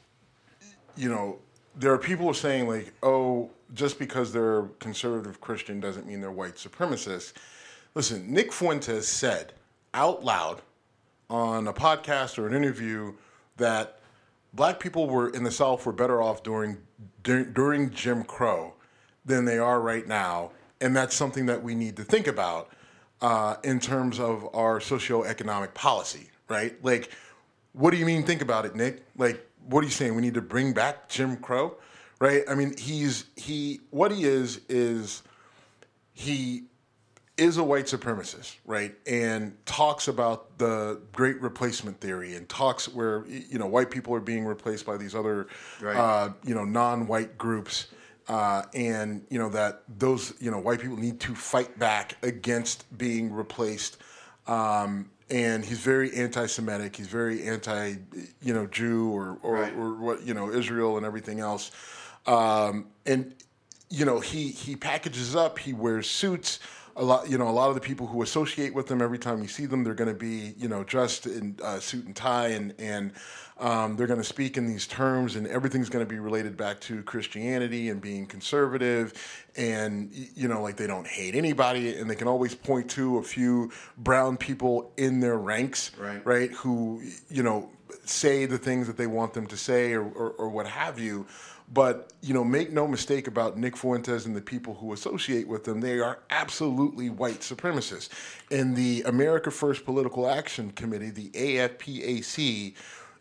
[0.97, 1.39] you know,
[1.80, 6.56] there are people saying like, oh, just because they're conservative Christian doesn't mean they're white
[6.56, 7.34] supremacists.
[7.96, 9.54] Listen, Nick Fuentes said
[9.94, 10.62] out loud
[11.30, 13.13] on a podcast or an interview
[13.58, 14.00] that
[14.54, 16.78] black people were in the South were better off during
[17.24, 18.74] during Jim Crow
[19.26, 22.70] than they are right now, and that's something that we need to think about
[23.22, 26.84] uh, in terms of our socioeconomic policy, right?
[26.84, 27.12] Like,
[27.74, 28.24] what do you mean?
[28.24, 29.04] Think about it, Nick.
[29.18, 30.15] Like, what are you saying?
[30.15, 31.76] We need to bring back Jim Crow,
[32.19, 32.43] right?
[32.50, 35.24] I mean, he's he what he is is
[36.13, 36.63] he
[37.38, 38.93] is a white supremacist, right?
[39.08, 44.19] And talks about the great replacement theory and talks where you know white people are
[44.19, 45.48] being replaced by these other
[45.82, 45.95] Right.
[45.95, 47.88] uh, you know non-white groups.
[48.28, 52.86] Uh, and you know that those you know white people need to fight back against
[52.95, 53.98] being replaced
[54.45, 56.96] um, and he's very anti-Semitic.
[56.96, 57.96] He's very anti,
[58.42, 59.74] you know, Jew or or, Right.
[59.76, 61.72] or what you know Israel and everything else.
[62.26, 63.34] Um, and
[63.89, 65.60] you know he he packages up.
[65.60, 66.60] He wears suits.
[66.95, 69.41] A lot, you know, a lot of the people who associate with them every time
[69.41, 72.47] you see them, they're going to be, you know, dressed in uh, suit and tie,
[72.49, 73.12] and and
[73.58, 76.80] um, they're going to speak in these terms, and everything's going to be related back
[76.82, 79.13] to Christianity and being conservative,
[79.56, 83.23] and you know, like they don't hate anybody, and they can always point to a
[83.23, 86.25] few brown people in their ranks, Right.
[86.25, 87.69] right, who you know
[88.06, 91.28] say the things that they want them to say, or or, or what have you.
[91.71, 95.65] But you know, make no mistake about Nick Fuentes and the people who associate with
[95.65, 95.82] them.
[95.82, 98.10] They are absolutely white supremacists.
[98.49, 102.75] In the America First Political Action Committee, the AFPAC,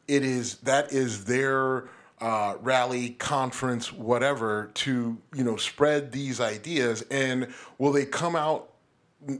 [0.09, 1.89] it is that is their
[2.21, 7.03] uh, rally, conference, whatever, to you know spread these ideas.
[7.11, 8.71] And will they come out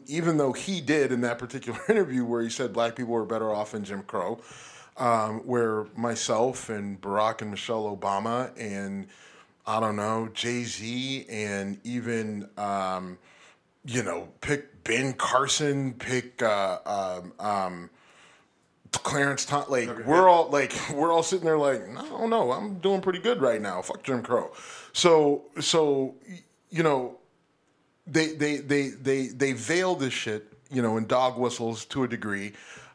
[0.07, 3.53] even though he did in that particular interview where he said black people were better
[3.53, 4.41] off in Jim Crow,
[4.99, 9.07] um, where myself and Barack and Michelle Obama and
[9.67, 13.19] I don't know Jay Z and even um,
[13.85, 17.91] you know pick Ben Carson, pick uh, um, um,
[18.93, 23.19] Clarence like we're all like we're all sitting there like no no I'm doing pretty
[23.19, 23.83] good right now.
[23.83, 24.51] Fuck Jim Crow.
[24.93, 26.15] So so
[26.71, 27.19] you know
[28.07, 32.09] they they they they they veil this shit, you know, in dog whistles to a
[32.09, 32.53] degree.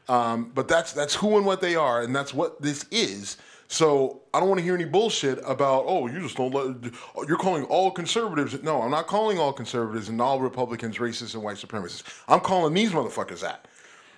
[0.10, 3.38] Um, but that's that's who and what they are, and that's what this is.
[3.70, 6.94] So I don't want to hear any bullshit about oh you just don't let
[7.28, 8.62] you're calling all conservatives.
[8.62, 12.04] No, I'm not calling all conservatives and all Republicans racist and white supremacists.
[12.28, 13.68] I'm calling these motherfuckers that.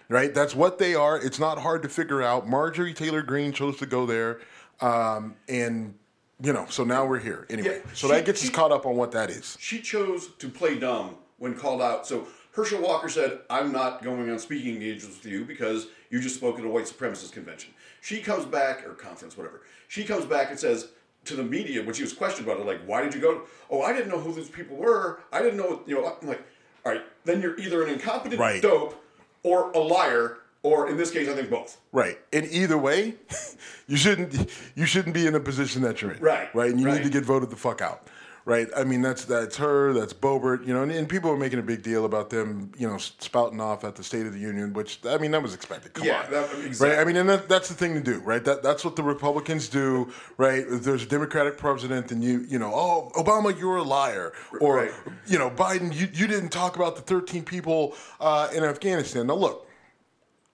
[0.07, 1.17] Right, that's what they are.
[1.17, 2.47] It's not hard to figure out.
[2.47, 4.39] Marjorie Taylor Greene chose to go there,
[4.81, 5.95] um, and
[6.41, 7.81] you know, so now we're here anyway.
[7.83, 9.57] Yeah, so she- that gets she- us caught up on what that is.
[9.59, 12.05] She chose to play dumb when called out.
[12.05, 16.35] So Herschel Walker said, I'm not going on speaking engagements with you because you just
[16.35, 17.73] spoke at a white supremacist convention.
[18.01, 19.61] She comes back, or conference, whatever.
[19.89, 20.87] She comes back and says
[21.25, 23.41] to the media, when she was questioned about it, like, why did you go?
[23.69, 25.19] Oh, I didn't know who these people were.
[25.33, 26.41] I didn't know, you know, I'm like,
[26.85, 28.61] all right, then you're either an incompetent Right.
[28.61, 29.03] dope
[29.43, 31.77] or a liar, or in this case, I think both.
[31.91, 32.19] Right.
[32.31, 33.15] And either way,
[33.87, 36.21] you shouldn't you shouldn't be in a position that you're in.
[36.21, 36.71] Right, Right.
[36.71, 36.95] And you right.
[36.97, 38.07] need to get voted the fuck out.
[38.47, 38.67] Right.
[38.77, 41.63] I mean that's that's her, that's Boebert, you know, and, and people are making a
[41.63, 44.99] big deal about them, you know, spouting off at the State of the Union, which
[45.03, 45.93] I mean that was expected.
[45.95, 46.31] Come Yeah, on.
[46.31, 46.99] that- Right.
[46.99, 48.43] I mean, and that, that's the thing to do, right?
[48.45, 50.63] That that's what the Republicans do, right?
[50.67, 54.31] If there's a Democratic president, and you you know, oh Obama, you're a liar,
[54.61, 54.91] or Right.
[55.25, 59.25] you know, Biden, you, you didn't talk about the 13 people uh, in Afghanistan.
[59.27, 59.67] Now look,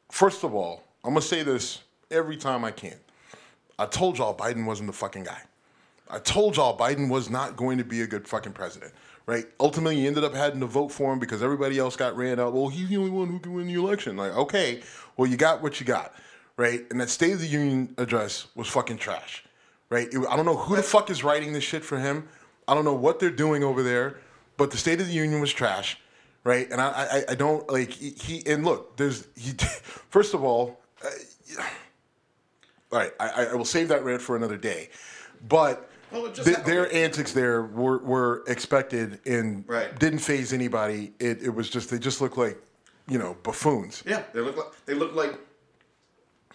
[0.09, 2.95] First of all, I'm gonna say this every time I can.
[3.79, 5.41] I told y'all Biden wasn't the fucking guy.
[6.11, 8.93] I told y'all Biden was not going to be a good fucking president,
[9.25, 9.45] right?
[9.59, 12.53] Ultimately, you ended up having to vote for him because everybody else got ran out.
[12.53, 14.17] Well, he's the only one who can win the election.
[14.17, 14.81] Like, okay,
[15.15, 16.13] well, you got what you got,
[16.57, 16.81] right?
[16.91, 19.43] And that State of the Union address was fucking trash,
[19.89, 20.07] right?
[20.11, 22.27] It- I don't know who the fuck is writing this shit for him.
[22.67, 24.17] I don't know what they're doing over there,
[24.57, 25.97] but the State of the Union was trash,
[26.43, 26.69] right?
[26.69, 28.43] And I, I, I don't like he, he.
[28.45, 29.51] And look, there's he.
[30.09, 31.09] First of all, uh,
[32.91, 34.89] all right, I, I will save that rant for another day,
[35.47, 35.87] but.
[36.11, 36.73] Well, it just th- happened.
[36.75, 39.97] their antics there were, were expected and Right.
[39.99, 41.13] didn't faze anybody.
[41.19, 42.57] It, it was just they just looked like,
[43.07, 44.03] you know, buffoons.
[44.05, 45.39] Yeah, they look like they look like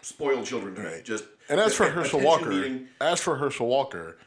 [0.03, 0.87] spoiled children to me.
[0.89, 1.05] Right.
[1.05, 4.19] Just And as for Herschel Walker, needing- as for Herschel Walker,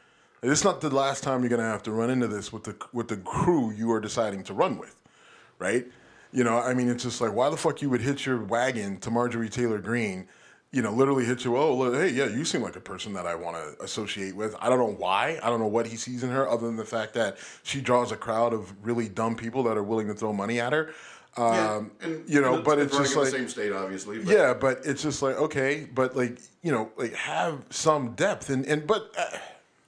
[0.42, 2.76] it's not the last time you're going to have to run into this with the
[2.92, 4.96] with the crew you are deciding to run with,
[5.58, 5.86] right?
[6.32, 8.98] You know, I mean, it's just like why the fuck you would hitch your wagon
[9.00, 10.28] to Marjorie Taylor Greene,
[10.72, 11.56] you know, literally hit you.
[11.56, 14.54] Oh, look, hey, yeah, you seem like a person that I want to associate with.
[14.60, 15.38] I don't know why.
[15.42, 18.12] I don't know what he sees in her, other than the fact that she draws
[18.12, 20.92] a crowd of really dumb people that are willing to throw money at her.
[21.36, 24.18] yeah, Um, and, you know, and but it's just like the same state, obviously.
[24.18, 28.48] But yeah, but it's just like okay, but like you know, like have some depth,
[28.50, 29.38] and and but uh,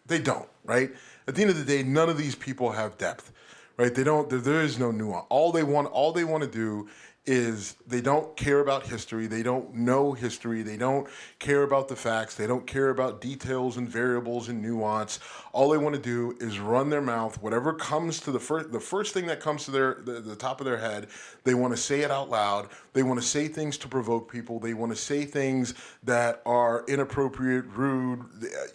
[0.06, 0.90] they don't, right?
[1.28, 3.32] At the end of the day, none of these people have depth,
[3.76, 3.94] right?
[3.94, 4.28] They don't.
[4.28, 5.26] There, there is no nuance.
[5.30, 6.88] All they want, all they want to do
[7.24, 9.26] is they don't care about history.
[9.26, 10.62] They don't know history.
[10.62, 11.08] They don't
[11.38, 12.34] care about the facts.
[12.34, 15.20] They don't care about details and variables and nuance.
[15.52, 17.40] All they want to do is run their mouth.
[17.42, 20.60] Whatever comes to the first, the first thing that comes to their the, the top
[20.60, 21.08] of their head,
[21.44, 22.68] they want to say it out loud.
[22.94, 24.58] They want to say things to provoke people.
[24.58, 28.24] They want to say things that are inappropriate, rude.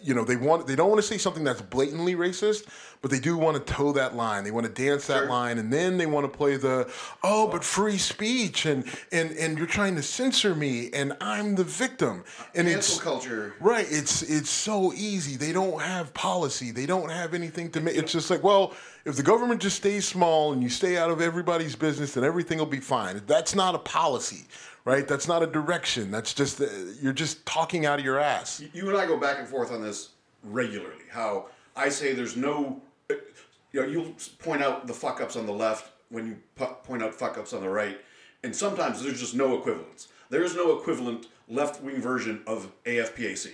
[0.02, 2.68] You know, they want they don't want to say something that's blatantly racist,
[3.02, 4.44] but they do want to toe that line.
[4.44, 5.28] They want to dance that Sure.
[5.28, 6.88] line, and then they want to play the
[7.24, 11.64] oh, but free speech, and and and you're trying to censor me, and I'm the
[11.64, 13.54] victim, and cancel it's culture.
[13.60, 13.86] Right.
[13.90, 15.36] It's it's so easy.
[15.36, 16.67] They don't have policy.
[16.70, 17.96] They don't have anything to make.
[17.96, 21.20] It's just like, well, if the government just stays small and you stay out of
[21.20, 23.22] everybody's business, then everything will be fine.
[23.26, 24.46] That's not a policy,
[24.84, 25.06] right?
[25.06, 26.10] That's not a direction.
[26.10, 26.66] That's just uh,
[27.00, 28.62] you're just talking out of your ass.
[28.72, 30.10] You and I go back and forth on this
[30.42, 31.04] regularly.
[31.10, 35.52] How I say there's no, you know, you'll point out the fuck ups on the
[35.52, 36.36] left when you
[36.84, 38.00] point out fuck ups on the right,
[38.42, 40.08] and sometimes there's just no equivalence.
[40.30, 43.52] There is no equivalent left wing version of AFPAC.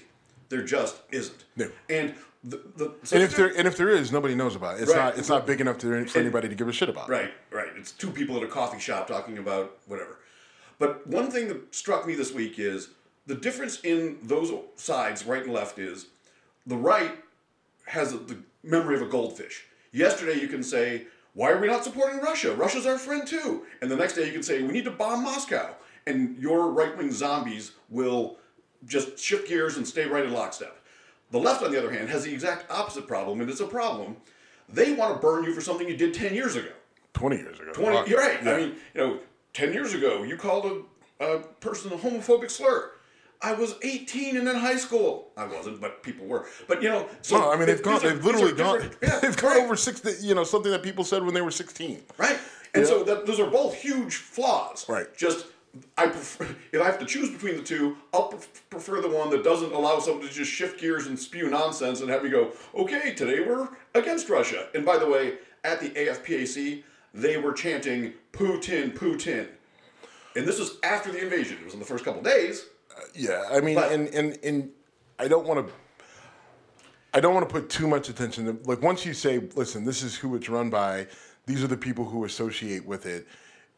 [0.48, 1.44] There just isn't.
[1.57, 1.70] No.
[1.88, 4.83] And the, the And if there and if there is, nobody knows about it.
[4.83, 4.98] It's Right.
[4.98, 7.09] not it's not big enough to, for anybody to give a shit about.
[7.09, 7.68] Right, right.
[7.76, 10.18] It's two people at a coffee shop talking about whatever.
[10.78, 12.90] But one thing that struck me this week is
[13.26, 16.07] the difference in those sides, right and left, is
[16.66, 17.12] the right
[17.87, 19.64] has the memory of a goldfish.
[19.92, 22.54] Yesterday you can say, why are we not supporting Russia?
[22.54, 23.64] Russia's our friend too.
[23.80, 25.74] And the next day you can say, we need to bomb Moscow.
[26.07, 28.38] And your right wing zombies will
[28.87, 30.76] just shift gears and stay right in lockstep.
[31.31, 34.17] The left, on the other hand, has the exact opposite problem, and it's a problem.
[34.69, 36.71] They want to burn you for something you did 10 years ago.
[37.13, 37.73] Twenty years ago.
[37.73, 38.09] 20, Fuck.
[38.09, 38.43] you're right.
[38.43, 38.53] Yeah.
[38.53, 39.19] I mean, you know,
[39.53, 40.85] 10 years ago, you called
[41.21, 42.91] a, a person a homophobic slur.
[43.43, 45.29] I was 18 and in high school.
[45.37, 46.47] I wasn't, but people were.
[46.67, 47.39] But, you know, so.
[47.39, 48.01] No, I mean they've gone.
[48.03, 48.91] They've literally gone.
[49.03, 50.25] Yeah, they've gone right, over six.
[50.25, 52.03] You know something that people said when they were sixteen.
[52.17, 52.39] Right.
[52.73, 52.89] And Yeah.
[52.89, 54.89] so that, those are both huge flaws.
[54.89, 55.15] Right.
[55.17, 55.47] Just,
[55.97, 58.33] I prefer, if I have to choose between the two, I'll
[58.71, 62.11] prefer the one that doesn't allow someone to just shift gears and spew nonsense and
[62.11, 64.69] have me go, okay, today we're against Russia.
[64.75, 65.35] And by the way,
[65.65, 66.83] at the AFPAC,
[67.13, 69.49] they were chanting Putin, Putin.
[70.37, 71.59] And this was after the invasion.
[71.61, 72.67] It was in the first couple days.
[72.91, 74.71] Uh, yeah, I mean, But- and and and
[75.19, 75.73] I don't want to.
[77.13, 80.03] I don't want to put too much attention to like once you say, listen, this
[80.03, 81.07] is who it's run by,
[81.47, 83.29] these are the people who associate with it,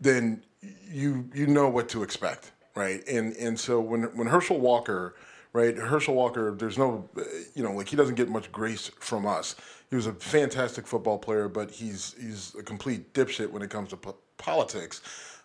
[0.01, 0.43] then
[0.90, 3.07] you you know what to expect, right?
[3.09, 5.14] And and so when when Herschel Walker,
[5.52, 7.09] right, Herschel Walker, there's no,
[7.55, 9.57] you know, like he doesn't get much grace from us.
[9.90, 13.90] He was a fantastic football player, but he's he's a complete dipshit when it comes
[13.90, 15.00] to po- politics.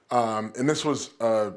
[0.09, 1.51] Um, and this was, uh,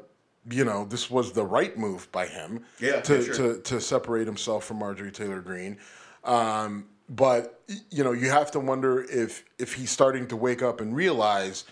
[0.49, 3.33] you know, this was the right move by him Yeah, to, sure.
[3.33, 5.77] to to separate himself from Marjorie Taylor Greene.
[6.23, 10.79] Um, but you know, you have to wonder if if he's starting to wake up
[10.81, 11.65] and realize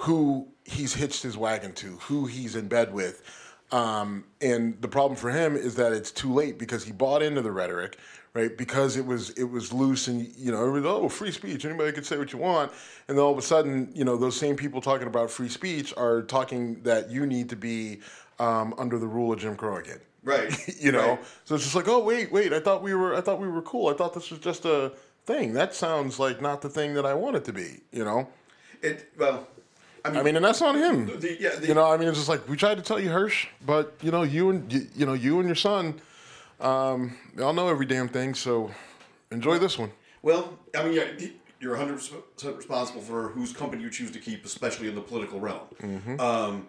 [0.00, 3.22] who he's hitched his wagon to, who he's in bed with.
[3.70, 7.42] Um, and the problem for him is that it's too late because he bought into
[7.42, 7.98] the rhetoric,
[8.34, 8.56] right?
[8.56, 11.92] Because it was it was loose and you know, it was oh, free speech, anybody
[11.92, 12.72] can say what you want,
[13.08, 15.92] and then all of a sudden, you know, those same people talking about free speech
[15.96, 18.00] are talking that you need to be
[18.38, 20.00] um, under the rule of Jim Crow again.
[20.24, 20.50] Right.
[20.80, 21.24] you know, Right.
[21.44, 23.62] so it's just like, oh wait, wait, I thought we were, I thought we were
[23.62, 23.88] cool.
[23.88, 24.92] I thought this was just a
[25.26, 25.52] thing.
[25.52, 27.82] That sounds like not the thing that I want it to be.
[27.92, 28.28] You know,
[28.82, 29.46] It, well,
[30.04, 31.06] I mean, I mean, and that's on him.
[31.20, 33.10] the, yeah, the, you know, I mean, it's just like we tried to tell you,
[33.10, 36.00] Hirsch, but you know, you and you, you know, you and your son,
[36.60, 38.34] um, y'all know every damn thing.
[38.34, 38.70] So
[39.30, 39.90] enjoy this one.
[40.22, 41.28] Well, I mean, yeah,
[41.60, 45.66] you're 100% responsible for whose company you choose to keep, especially in the political realm.
[46.18, 46.68] Um,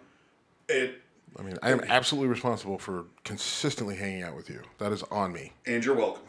[0.68, 1.02] it
[1.38, 4.60] I mean, I am absolutely responsible for consistently hanging out with you.
[4.78, 5.52] That is on me.
[5.66, 6.22] And you're welcome.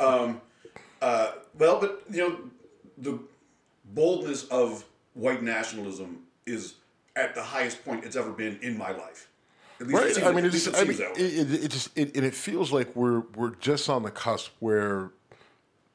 [0.00, 0.40] um,
[1.00, 2.38] uh, well, but you know,
[2.98, 3.18] the
[3.94, 6.74] boldness of white nationalism is
[7.16, 9.28] at the highest point it's ever been in my life.
[9.80, 10.26] At least Right.
[10.26, 12.94] I mean, it just, I mean, it, it, it just, it, and it feels like
[12.94, 15.10] we're we're just on the cusp where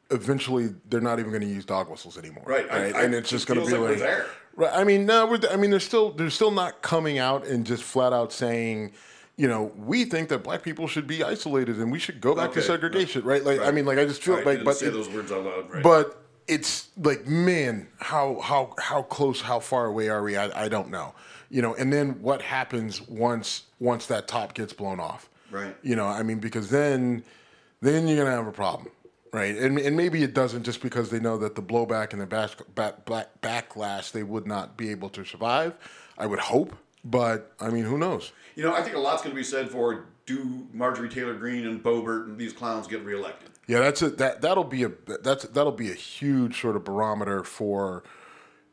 [0.09, 2.43] eventually they're not even going to use dog whistles anymore.
[2.45, 2.69] Right.
[2.71, 4.25] I- I- and it's just it going to be like like, there.
[4.55, 4.73] right.
[4.73, 7.83] I mean, no, we're, I mean, they're still they're still not coming out and just
[7.83, 8.93] flat out saying.
[9.39, 12.53] You know, we think that black people should be isolated and we should go back
[12.53, 13.43] to segregation, right?
[13.43, 15.69] Like, I mean, like I just feel like, but say those words out loud.
[15.69, 15.83] Right.
[15.83, 20.37] but it's like, man, how how how close, how far away are we?
[20.37, 21.13] I, I don't know.
[21.49, 25.29] You know, and then what happens once once that top gets blown off?
[25.51, 25.75] Right.
[25.81, 27.23] You know, I mean, because then
[27.81, 28.91] then you're gonna have a problem,
[29.33, 29.55] right?
[29.55, 32.51] And and maybe it doesn't just because they know that the blowback and the back,
[32.75, 35.73] back, back, backlash they would not be able to survive.
[36.17, 36.75] I would hope,
[37.05, 38.31] but I mean, who knows?
[38.55, 41.65] You know, I think a lot's going to be said for do Marjorie Taylor Greene
[41.65, 43.49] and Boebert and these clowns get reelected?
[43.67, 44.91] Yeah, that's a that that'll be a
[45.21, 48.03] that's that'll be a huge sort of barometer for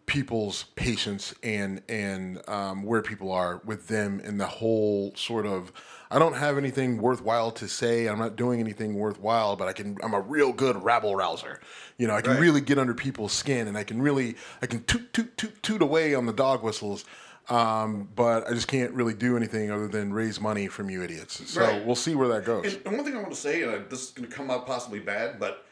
[0.06, 5.72] people's patience and and um, where people are with them and the whole sort of
[6.10, 8.06] I don't have anything worthwhile to say.
[8.06, 9.96] I'm not doing anything worthwhile, but I can.
[10.00, 11.60] I'm a real good rabble rouser.
[11.98, 12.40] You know, I can Right.
[12.40, 15.82] really get under people's skin, and I can really I can toot toot toot toot
[15.82, 17.04] away on the dog whistles.
[17.48, 21.50] Um, but I just can't really do anything other than raise money from you idiots.
[21.50, 21.84] So Right.
[21.84, 22.74] we'll see where that goes.
[22.84, 24.98] And, one thing I want to say, and this is going to come out possibly
[25.00, 25.66] bad, but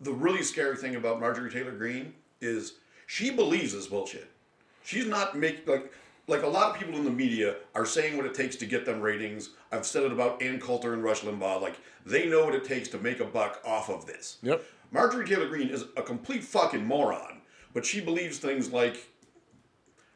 [0.00, 2.74] the really scary thing about Marjorie Taylor Greene is
[3.06, 4.30] she believes this bullshit.
[4.84, 5.92] She's not make like
[6.28, 8.84] like a lot of people in the media are saying what it takes to get
[8.84, 9.50] them ratings.
[9.72, 11.60] I've said it about Ann Coulter and Rush Limbaugh.
[11.60, 14.36] Like they know what it takes to make a buck off of this.
[14.42, 14.62] Yep.
[14.92, 17.40] Marjorie Taylor Greene is a complete fucking moron,
[17.74, 19.06] but she believes things like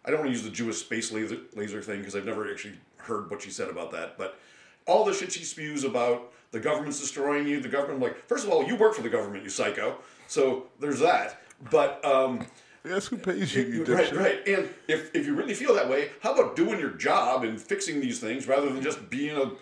[0.05, 2.75] I don't want to use the Jewish space laser, laser thing because I've never actually
[2.97, 4.19] heard what she said about that.
[4.19, 4.39] But
[4.87, 8.53] all the shit she spews about the government's destroying you, the government, like, first of
[8.53, 9.97] all, you work for the government, you psycho.
[10.29, 11.41] So there's that.
[11.71, 12.47] But, um,
[12.85, 13.63] That's who pays you.
[13.63, 14.49] you right, right.
[14.49, 18.01] And if, if you really feel that way, how about doing your job and fixing
[18.01, 19.53] these things rather than just being a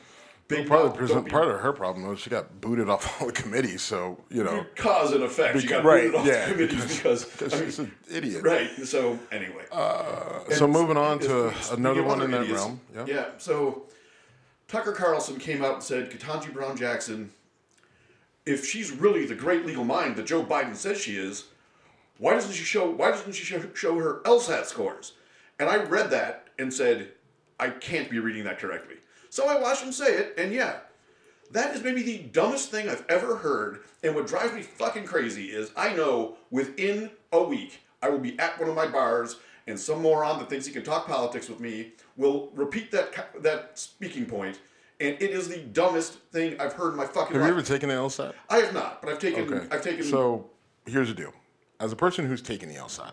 [0.51, 3.33] big Part of, the part of her problem was she got booted off all the
[3.33, 3.83] committees.
[3.83, 5.61] So you know, cause and effect?
[5.61, 8.43] She got right, booted off yeah, the committees because, because I mean, she's an idiot.
[8.43, 8.69] right.
[8.85, 9.65] So anyway.
[9.73, 12.81] Uh, so moving on to another one in that idiots, realm.
[12.95, 13.07] Yeah.
[13.07, 13.25] Yeah.
[13.39, 13.85] So
[14.69, 17.31] Tucker Carlson came out and said, Ketanji Brown Jackson,
[18.47, 21.47] if she's really the great legal mind that Joe Biden says she is,
[22.19, 22.89] why doesn't she show?
[22.89, 25.15] Why doesn't she show, show her LSAT scores?
[25.59, 27.09] And I read that and said,
[27.59, 28.97] I can't be reading that correctly.
[29.31, 30.81] So I watched him say it, and yeah,
[31.53, 33.81] that is maybe the dumbest thing I've ever heard.
[34.03, 38.39] And what drives me fucking crazy is I know within a week I will be
[38.39, 41.61] at one of my bars and some moron that thinks he can talk politics with
[41.61, 44.59] me will repeat that that speaking point,
[45.01, 47.33] and it is the dumbest thing I've heard in my fucking life.
[47.33, 47.49] Have life.
[47.49, 48.35] you ever taken the LSAT?
[48.49, 49.53] I have not, but I've taken.
[49.53, 49.67] Okay.
[49.71, 50.05] I've taken.
[50.05, 50.51] So
[50.87, 51.33] here's the deal:
[51.79, 53.13] as a person who's taken the LSAT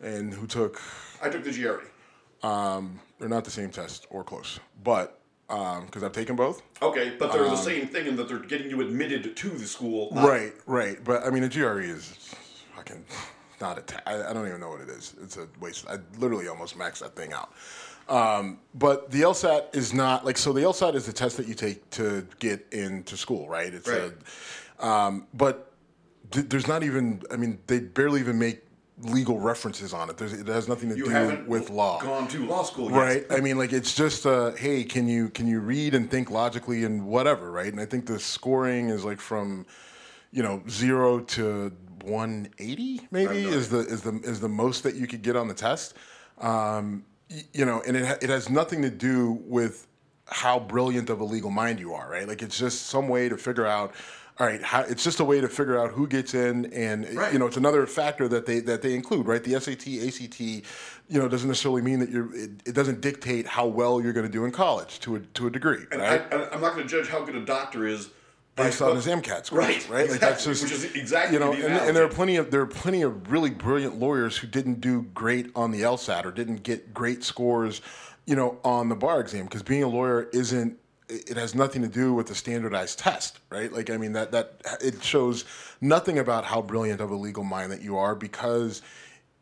[0.00, 0.80] and who took,
[1.22, 2.46] I took the GRE.
[2.46, 5.17] Um, they're not the same test or close, but
[5.48, 6.62] because I've taken both.
[6.82, 10.10] Okay, but they're the same thing in that they're getting you admitted to the school.
[10.12, 11.02] not- Right, right.
[11.02, 12.34] But I mean, a GRE is
[12.76, 13.04] fucking
[13.60, 13.82] not a.
[13.82, 15.14] Ta- I, I don't even know what it is.
[15.22, 15.86] It's a waste.
[15.88, 17.50] I literally almost maxed that thing out.
[18.10, 20.52] Um, but the LSAT is not like so.
[20.52, 23.72] The LSAT is the test that you take to get into school, right?
[23.72, 24.12] It's Right.
[24.80, 24.86] a.
[24.86, 25.72] Um, but
[26.30, 27.22] th- there's not even.
[27.30, 28.62] I mean, they barely even make
[29.02, 30.16] legal references on it.
[30.16, 32.00] There's, it has nothing to You do with law.
[32.00, 32.96] gone to law school yet.
[32.96, 33.26] Right.
[33.30, 36.84] I mean, like it's just, uh, hey, can you can you read and think logically
[36.84, 37.70] and whatever, right?
[37.70, 39.66] And I think the scoring is like from,
[40.32, 41.72] you know, zero to
[42.04, 45.48] one eighty, maybe is the is the is the most that you could get on
[45.48, 45.94] the test.
[46.38, 47.04] Um,
[47.52, 49.86] you know, and it ha- it has nothing to do with
[50.26, 52.26] how brilliant of a legal mind you are, right?
[52.26, 53.94] Like it's just some way to figure out.
[54.40, 57.32] All right, how, it's just a way to figure out who gets in, and Right.
[57.32, 59.42] you know, it's another factor that they that they include, right?
[59.42, 62.32] The SAT, ACT, you know, doesn't necessarily mean that you're.
[62.34, 65.48] It, it doesn't dictate how well you're going to do in college to a to
[65.48, 66.22] a degree, And right?
[66.32, 68.10] I, I'm not going to judge how good a doctor is
[68.54, 70.10] Based on his MCAT scores, Right, right?
[70.10, 72.50] Like that's exactly, just which is exactly you know, and, and there are plenty of
[72.50, 76.32] there are plenty of really brilliant lawyers who didn't do great on the LSAT or
[76.32, 77.80] didn't get great scores,
[78.26, 80.76] you know, on the bar exam because being a lawyer isn't.
[81.08, 83.72] It has nothing to do with the standardized test, right?
[83.72, 85.44] Like, I mean, that that it shows
[85.80, 88.82] nothing about how brilliant of a legal mind that you are because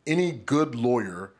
[0.06, 1.32] any good lawyer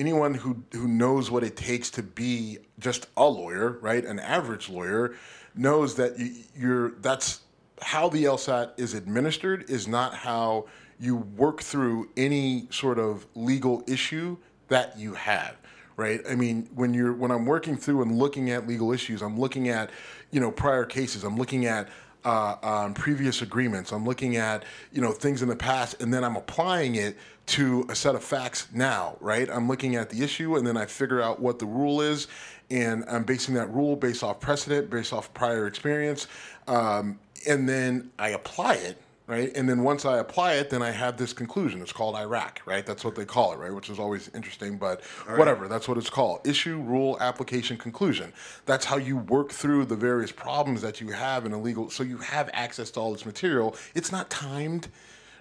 [0.00, 4.68] anyone who who knows what it takes to be just a lawyer, right, an average
[4.68, 5.14] lawyer,
[5.54, 7.40] knows that you, you're that's
[7.82, 10.66] how the LSAT is administered is not how
[10.98, 14.36] you work through any sort of legal issue
[14.68, 15.56] that you have,
[16.00, 16.22] right?
[16.28, 19.68] I mean, when you're when I'm working through and looking at legal issues, I'm looking
[19.68, 19.90] at,
[20.30, 21.24] you know, prior cases.
[21.24, 21.90] I'm looking at
[22.24, 23.92] uh, um, previous agreements.
[23.92, 27.84] I'm looking at you know things in the past, and then I'm applying it to
[27.90, 29.48] a set of facts now, right?
[29.50, 32.28] I'm looking at the issue, and then I figure out what the rule is,
[32.70, 36.28] and I'm basing that rule based off precedent, based off prior experience,
[36.66, 38.96] um, and then I apply it
[39.30, 39.56] right?
[39.56, 41.80] And then once I apply it, then I have this conclusion.
[41.80, 42.84] It's called IRAC, right?
[42.84, 43.72] That's what they call it, right?
[43.72, 45.38] Which is always interesting, but right.
[45.38, 45.68] whatever.
[45.68, 46.44] That's what it's called.
[46.44, 48.32] Issue, rule, application, conclusion.
[48.66, 51.90] That's how you work through the various problems that you have in a legal.
[51.90, 53.76] So you have access to all this material.
[53.94, 54.88] It's not timed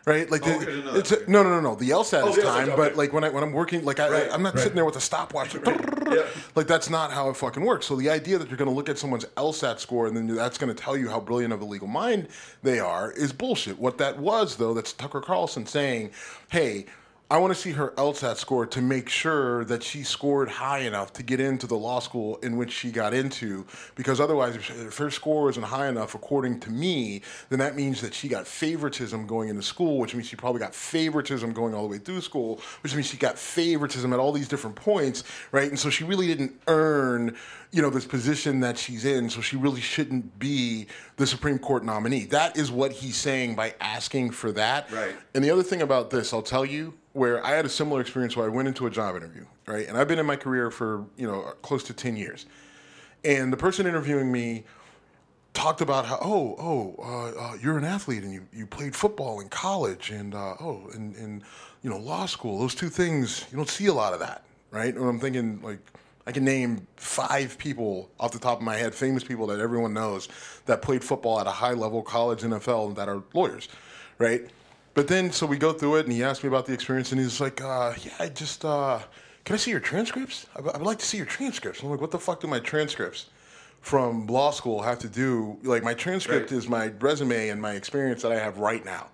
[0.05, 0.29] right?
[0.29, 1.75] Like oh, the, it's a, no, no, no, no.
[1.75, 2.75] The LSAT oh, is time, okay.
[2.75, 4.61] but like when I when I'm working, like I, right, I am not right.
[4.61, 5.55] sitting there with a stopwatch.
[5.55, 5.79] Like,
[6.11, 6.25] yeah.
[6.55, 7.85] like that's not how it fucking works.
[7.85, 10.57] So the idea that you're going to look at someone's LSAT score and then that's
[10.57, 12.27] going to tell you how brilliant of a legal mind
[12.63, 13.79] they are is bullshit.
[13.79, 16.11] What that was though, that's Tucker Carlson saying,
[16.49, 16.85] "Hey,
[17.31, 21.13] I want to see her LSAT score to make sure that she scored high enough
[21.13, 23.67] to get into the law school in which she got into.
[23.93, 28.15] Because otherwise, if her score isn't high enough, according to me, then that means that
[28.15, 31.89] she got favoritism going into school, which means she probably got favoritism going all the
[31.89, 35.69] way through school, which means she got favoritism at all these different points, right?
[35.69, 37.37] And so she really didn't earn
[37.71, 41.83] you know this position that she's in so she really shouldn't be the supreme court
[41.83, 45.83] nominee that is what he's saying by asking for that right and the other thing
[45.83, 48.85] about this i'll tell you where I had a similar experience where I went into
[48.87, 49.87] a job interview, right?
[49.87, 52.45] And I've been in my career for, you know, close to 10 years.
[53.23, 54.63] And the person interviewing me
[55.53, 59.39] talked about how, oh, oh, uh, uh, you're an athlete and you, you played football
[59.39, 61.43] in college and, uh, oh, and, and,
[61.81, 64.93] you know, law school, those two things, you don't see a lot of that, right?
[64.93, 65.79] And I'm thinking, like,
[66.27, 69.93] I can name five people off the top of my head, famous people that everyone
[69.93, 70.29] knows
[70.67, 73.67] that played football at a high level, college, NFL, that are lawyers,
[74.19, 74.47] right?
[74.99, 77.21] But then, so we go through it, and he asked me about the experience, and
[77.21, 78.99] he's like, uh, "Yeah, I just uh,
[79.45, 80.45] can I see your transcripts?
[80.57, 82.59] I, I would like to see your transcripts." I'm like, "What the fuck do my
[82.59, 83.27] transcripts
[83.79, 85.57] from law school have to do?
[85.63, 86.57] Like, my transcript right.
[86.57, 89.07] is my resume and my experience that I have right now.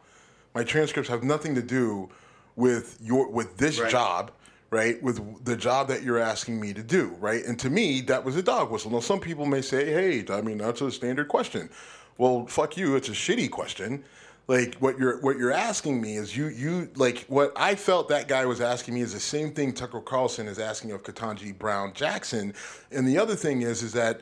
[0.55, 2.09] My transcripts have nothing to do
[2.55, 3.91] with your with this right.
[3.91, 4.31] job."
[4.71, 7.45] right, with the job that you're asking me to do, right?
[7.45, 8.91] And to me, that was a dog whistle.
[8.91, 11.69] Now, some people may say, hey, I mean, that's a standard question.
[12.17, 14.03] Well, fuck you, it's a shitty question
[14.47, 18.27] like what you're what you're asking me is you you like what I felt that
[18.27, 21.93] guy was asking me is the same thing Tucker Carlson is asking of Ketanji Brown
[21.93, 22.53] Jackson.
[22.91, 24.21] And the other thing is is that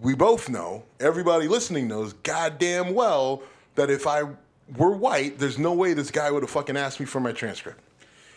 [0.00, 3.42] we both know, everybody listening knows goddamn well
[3.74, 4.22] that if I
[4.76, 7.80] were white, there's no way this guy would have fucking asked me for my transcript.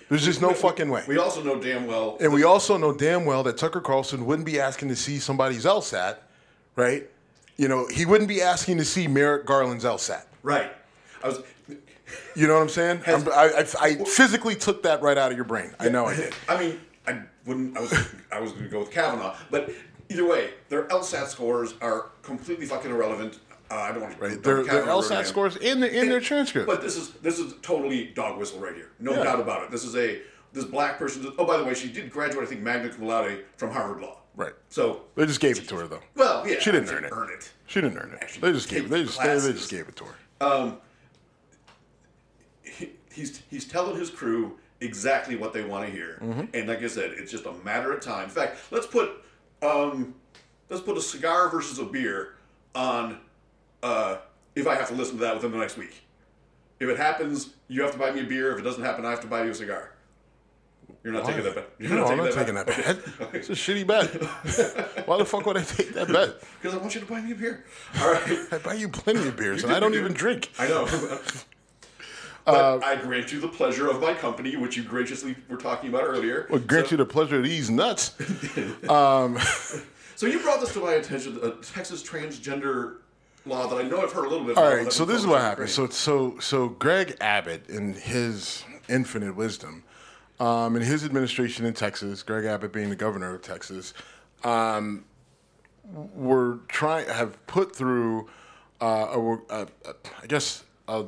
[0.09, 1.03] There's just no fucking way.
[1.07, 4.45] We also know damn well And we also know damn well that Tucker Carlson wouldn't
[4.45, 6.17] be asking to see somebody's LSAT,
[6.75, 7.09] right?
[7.57, 10.23] You know, he wouldn't be asking to see Merrick Garland's LSAT.
[10.43, 10.71] Right.
[11.23, 11.41] I was.
[12.35, 12.99] You know what I'm saying?
[12.99, 15.73] Has, I, I, I, physically took that right out of your brain.
[15.79, 16.33] I know I did.
[16.47, 17.77] I mean, I wouldn't.
[17.77, 17.93] I was.
[18.31, 19.71] I was going to go with Kavanaugh, but
[20.09, 23.39] either way, their LSAT scores are completely fucking irrelevant.
[23.69, 24.21] Uh, I don't want to.
[24.21, 24.43] Right.
[24.43, 26.67] Their, their LSAT scores in the in and, their transcript.
[26.67, 28.91] But this is this is totally dog whistle right here.
[28.99, 29.23] No yeah.
[29.23, 29.71] doubt about it.
[29.71, 30.21] This is a
[30.53, 31.33] this black person.
[31.37, 32.45] Oh, by the way, she did graduate.
[32.45, 34.17] I think magna cum laude from Harvard Law.
[34.35, 34.53] Right.
[34.69, 36.01] So they just gave it to her though.
[36.15, 36.59] Well, yeah.
[36.59, 37.11] She didn't earn it.
[37.11, 37.51] Earn it.
[37.65, 38.37] She didn't earn it.
[38.39, 38.89] They just gave it.
[38.89, 40.15] They just they, they just gave it to her.
[40.39, 40.77] Um,
[43.17, 46.45] he's he's telling his crew exactly what they want to hear, mm-hmm.
[46.53, 48.25] and like I said, it's just a matter of time.
[48.25, 49.23] In fact, let's put
[49.61, 50.15] um,
[50.69, 52.35] let's put a cigar versus a beer
[52.75, 53.19] on.
[53.83, 54.17] Uh,
[54.55, 56.01] if I have to listen to that within the next week,
[56.79, 58.53] if it happens, you have to buy me a beer.
[58.53, 59.91] If it doesn't happen, I have to buy you a cigar.
[61.03, 61.29] You're not Why?
[61.29, 61.69] taking that bet.
[61.79, 62.85] You're no, not I'm not taking that bet.
[62.85, 62.97] bet.
[63.21, 63.37] Okay.
[63.37, 65.07] It's a shitty bet.
[65.07, 66.41] Why the fuck would I take that bet?
[66.61, 67.65] Because I want you to buy me a beer.
[67.99, 68.39] All right.
[68.51, 70.51] I buy you plenty of beers, and I don't even drink.
[70.59, 70.87] I know.
[72.47, 75.89] But uh, I grant you the pleasure of my company, which you graciously were talking
[75.89, 76.47] about earlier.
[76.49, 76.91] Well, grant so.
[76.91, 78.15] you the pleasure of these nuts.
[78.89, 79.37] um,
[80.15, 82.99] so you brought this to my attention, a Texas transgender
[83.45, 84.53] law that I know I've heard a little bit.
[84.53, 84.63] About.
[84.63, 85.69] All right, so this is what happened.
[85.69, 89.83] So, so, so Greg Abbott, in his infinite wisdom,
[90.39, 93.93] um, in his administration in Texas, Greg Abbott being the governor of Texas,
[94.45, 95.03] um,
[95.83, 98.29] were trying have put through,
[98.79, 101.03] uh, a, a, a, I guess, a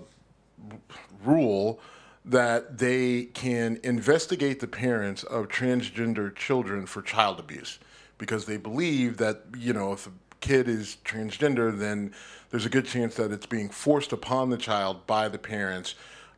[1.23, 1.79] rule
[2.25, 7.79] that they can investigate the parents of transgender children for child abuse
[8.17, 12.13] because they believe that you know if a kid is transgender then
[12.49, 15.95] there's a good chance that it's being forced upon the child by the parents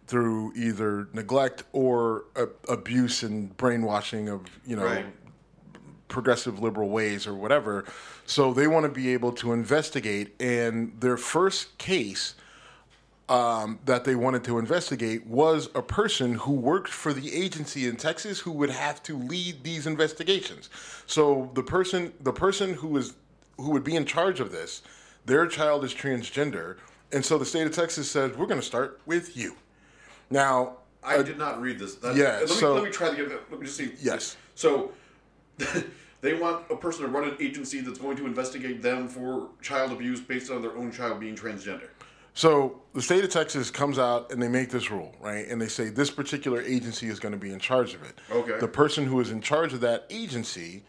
[0.07, 5.05] through either neglect or uh, abuse and brainwashing of you know right.
[6.07, 7.85] progressive liberal ways or whatever
[8.25, 12.35] so they want to be able to investigate and their first case
[13.31, 17.95] um, that they wanted to investigate was a person who worked for the agency in
[17.95, 20.69] Texas who would have to lead these investigations.
[21.07, 23.13] So the person, the person who is
[23.55, 24.81] who would be in charge of this,
[25.25, 26.75] their child is transgender,
[27.13, 29.55] and so the state of Texas said we're going to start with you.
[30.29, 31.95] Now, I did not read this.
[31.95, 33.49] That, yeah, Let me, so- let me try to get that.
[33.49, 33.93] Let me just see.
[34.01, 34.35] Yes.
[34.55, 34.91] So
[36.21, 39.93] they want a person to run an agency that's going to investigate them for child
[39.93, 41.87] abuse based on their own child being transgender.
[42.33, 45.47] So the state of Texas comes out and they make this rule, right?
[45.47, 48.17] And they say this particular agency is going to be in charge of it.
[48.31, 48.57] Okay.
[48.59, 50.83] The person who is in charge of that agency,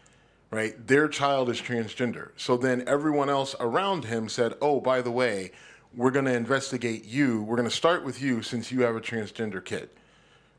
[0.51, 2.29] right, their child is transgender.
[2.37, 5.51] So then everyone else around him said, oh, by the way,
[5.95, 7.43] we're going to investigate you.
[7.43, 9.89] We're going to start with you since you have a transgender kid.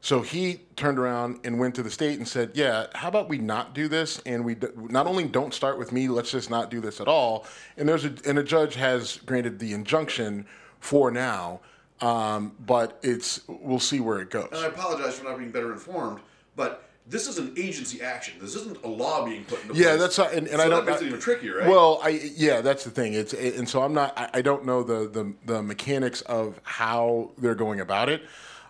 [0.00, 3.38] So he turned around and went to the state and said, "Yeah, how about we
[3.38, 4.20] not do this?
[4.26, 7.08] And we d- not only don't start with me, let's just not do this at
[7.08, 7.46] all."
[7.78, 10.44] And there's a and a judge has granted the injunction
[10.84, 11.60] for now,
[12.02, 14.48] um, but it's we'll see where it goes.
[14.52, 16.20] And I apologize for not being better informed,
[16.56, 18.34] but this is an agency action.
[18.38, 19.82] This isn't a law being put into place.
[19.82, 20.84] Yeah, that's not, and, and so I don't.
[20.84, 21.68] that makes it even trickier, right?
[21.68, 23.14] Well, I yeah, that's the thing.
[23.14, 24.12] It's and so I'm not.
[24.18, 28.22] I, I don't know the, the the mechanics of how they're going about it.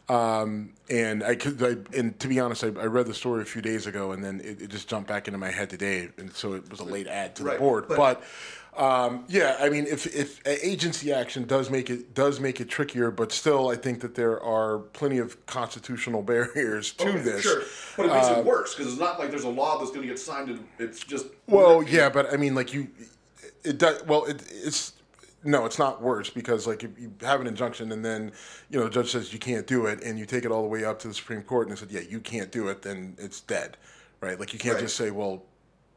[0.06, 3.46] Um, and I could, I, and to be honest, I, I read the story a
[3.46, 6.30] few days ago, and then it, it just jumped back into my head today, and
[6.32, 7.88] so it was a late add to the board.
[7.88, 8.22] but- But,
[8.76, 13.10] um, yeah, I mean, if if agency action does make it does make it trickier,
[13.10, 17.42] but still, I think that there are plenty of constitutional barriers to Okay, this.
[17.42, 17.62] Sure,
[17.96, 20.08] but it makes it worse because it's not like there's a law that's going to
[20.08, 20.48] get signed.
[20.50, 22.88] And it's just Well, yeah, but I mean, like you,
[23.62, 24.02] it does.
[24.04, 24.94] Well, it, it's
[25.44, 28.32] no, it's not worse because like if you have an injunction and then
[28.70, 30.68] you know the judge says you can't do it, and you take it all the
[30.68, 33.14] way up to the Supreme Court and they said yeah you can't do it, then
[33.18, 33.76] it's dead,
[34.20, 34.38] right?
[34.40, 34.82] Like you can't Right.
[34.84, 35.44] just say well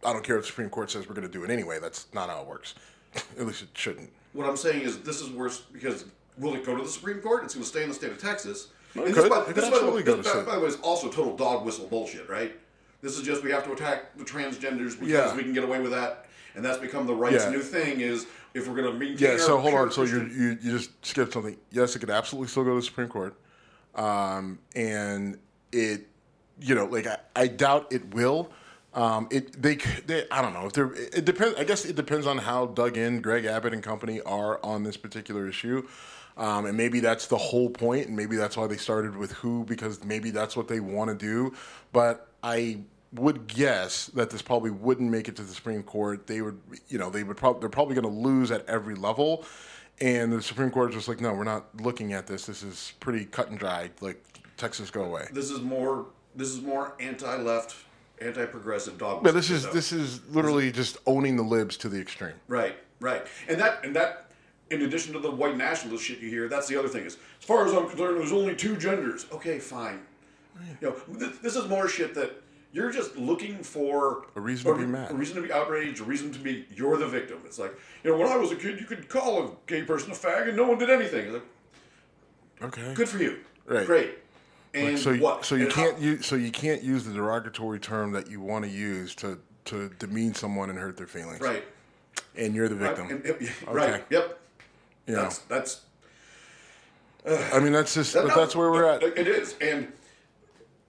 [0.05, 1.79] I don't care if the Supreme Court says we're going to do it anyway.
[1.79, 2.75] That's not how it works.
[3.39, 4.11] At least it shouldn't.
[4.33, 6.05] What I'm saying is this is worse because
[6.37, 7.43] will it go to the Supreme Court?
[7.43, 8.67] It's going to stay in the state of Texas.
[8.95, 9.31] No, And it this, could.
[9.31, 10.67] by, It could this, by the way, absolutely go this, to by, by the way,
[10.67, 12.55] is also total dog whistle bullshit, right?
[13.01, 15.35] This is just we have to attack the transgenders because Yeah.
[15.35, 16.25] we can get away with that,
[16.55, 17.51] and that's become the right's Yeah.
[17.51, 18.01] new thing.
[18.01, 19.31] Is if we're going to maintain.
[19.31, 19.37] Yeah.
[19.37, 19.91] So hold on.
[19.91, 21.57] So you you just skipped something.
[21.71, 23.35] Yes, it could absolutely still go to the Supreme Court,
[23.95, 25.37] um, and
[25.71, 26.07] it,
[26.59, 28.51] you know, like I, I doubt it will.
[28.97, 29.75] Um, it they,
[30.07, 31.55] they I don't know if they're it depends.
[31.57, 34.97] I guess it depends on how dug in Greg Abbott and company are on this
[34.97, 35.87] particular issue.
[36.35, 39.65] Um, and maybe that's the whole point, and maybe that's why they started with who
[39.65, 41.55] because maybe that's what they want to do.
[41.91, 42.79] But I
[43.13, 46.25] would guess that this probably wouldn't make it to the Supreme Court.
[46.27, 49.45] They would, you know, they would probably they're probably going to lose at every level,
[50.01, 52.47] and the Supreme Court is just like, no, we're not looking at this.
[52.47, 53.91] This is pretty cut and dried.
[54.01, 54.23] Like
[54.57, 55.27] Texas, go away.
[55.31, 56.07] this is more.
[56.35, 57.75] This is more anti-left,
[58.22, 59.24] anti-progressive dogma.
[59.24, 62.34] But this is this is literally just owning the libs to the extreme.
[62.47, 64.24] Right, right, and that and that.
[64.70, 67.05] In addition to the white nationalist shit you hear, that's the other thing.
[67.05, 69.26] Is as far as I'm concerned, there's only two genders.
[69.32, 70.01] Okay, fine.
[70.82, 72.41] You know, th- this is more shit that
[72.74, 75.09] you're just looking for A reason to be mad.
[75.09, 77.38] a reason to be outraged, a reason to be you're the victim.
[77.45, 80.11] It's like you know, when I was a kid, you could call a gay person
[80.11, 81.28] a fag, and no one did anything.
[81.28, 81.43] It's like,
[82.61, 82.93] Okay.
[82.93, 83.38] good for you,
[83.68, 83.86] Right.
[83.86, 84.18] great.
[84.74, 85.45] And So you, what?
[85.45, 88.65] so you And can't use so you can't use the derogatory term that you want
[88.65, 91.41] to use to to demean someone and hurt their feelings.
[91.41, 91.63] right,
[92.36, 93.22] And you're the right, victim.
[93.26, 94.39] and- yep, right, yep.
[95.07, 95.24] you know.
[95.24, 95.82] That's that's
[97.53, 99.03] I mean, that's just but No, that's where we're at.
[99.03, 99.91] It is, and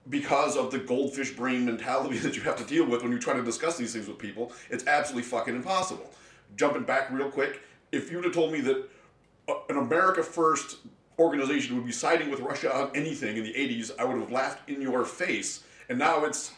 [0.09, 3.33] because of the goldfish brain mentality that you have to deal with when you try
[3.33, 6.09] to discuss these things with people, it's absolutely fucking impossible.
[6.55, 7.61] Jumping back real quick,
[7.91, 8.89] if you'd have told me that
[9.49, 10.77] uh, an America First
[11.19, 14.69] organization would be siding with Russia on anything in the '80s, I would have laughed
[14.69, 15.63] in your face.
[15.89, 16.51] And now it's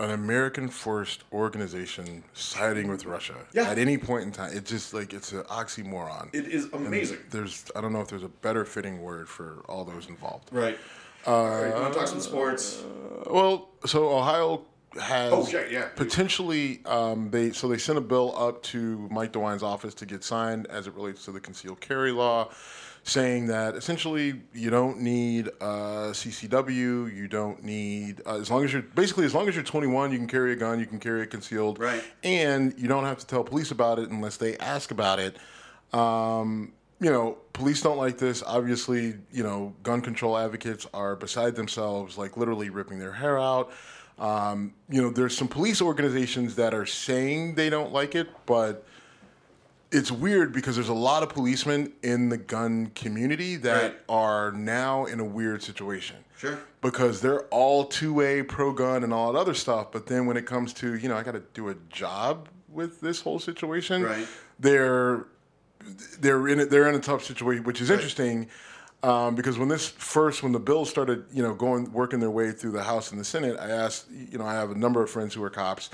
[0.00, 3.68] An American forced organization siding with Russia Yeah.
[3.68, 4.52] at any point in time.
[4.54, 6.28] It's just like it's an oxymoron.
[6.32, 7.18] it is amazing.
[7.30, 10.50] There's I don't know if there's a better fitting word for all those involved.
[10.52, 10.78] Right.
[11.26, 11.66] All right.
[11.74, 12.82] You want to talk some sports?
[13.28, 14.62] Well, so Ohio
[15.00, 15.88] has Oh, yeah, yeah.
[15.96, 20.22] potentially um, they so they sent a bill up to Mike DeWine's office to get
[20.24, 22.50] signed as it relates to the concealed carry law,
[23.04, 28.72] saying that essentially you don't need uh, CCW, you don't need uh, as long as
[28.72, 31.22] you're basically as long as you're 21, you can carry a gun, you can carry
[31.22, 32.02] it concealed, Right.
[32.22, 35.36] and you don't have to tell police about it unless they ask about it.
[35.92, 38.42] Um, you know, police don't like this.
[38.44, 43.70] Obviously, you know, gun control advocates are beside themselves, like literally ripping their hair out.
[44.18, 48.84] Um, you know, there's some police organizations that are saying they don't like it, but
[49.90, 54.00] it's weird because there's a lot of policemen in the gun community that Right.
[54.08, 56.16] are now in a weird situation.
[56.36, 56.58] Sure.
[56.82, 60.36] Because they're all two way pro gun and all that other stuff, but then when
[60.36, 64.02] it comes to you know I got to do a job with this whole situation,
[64.02, 64.26] Right.
[64.60, 65.24] they're
[66.20, 68.48] they're in a, they're in a tough situation, which is interesting.
[69.04, 72.50] Um, because when this first, when the bill started, you know, going working their way
[72.50, 75.08] through the House and the Senate, I asked, you know, I have a number of
[75.08, 75.88] friends who are cops.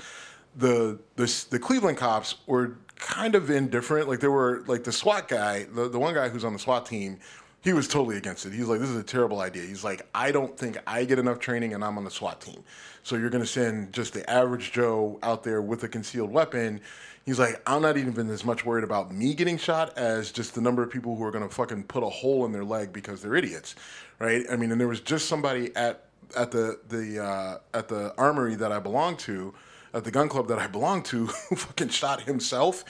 [0.55, 4.07] The the the Cleveland cops were kind of indifferent.
[4.07, 6.85] Like there were like the SWAT guy, the the one guy who's on the SWAT
[6.85, 7.19] team.
[7.61, 8.53] He was totally against it.
[8.53, 11.39] He's like, "This is a terrible idea." He's like, "I don't think I get enough
[11.39, 12.63] training, and I'm on the SWAT team.
[13.01, 16.81] So you're to send just the average Joe out there with a concealed weapon."
[17.25, 20.61] He's like, I'm not even as much worried about me getting shot as just the
[20.61, 23.35] number of people who are to fucking put a hole in their leg because they're
[23.35, 23.73] idiots,
[24.19, 24.45] right?
[24.51, 26.05] I mean, and there was just somebody at
[26.37, 29.53] at the the uh, at the armory that I belong to,
[29.95, 32.83] at the gun club that I belong to, who fucking shot himself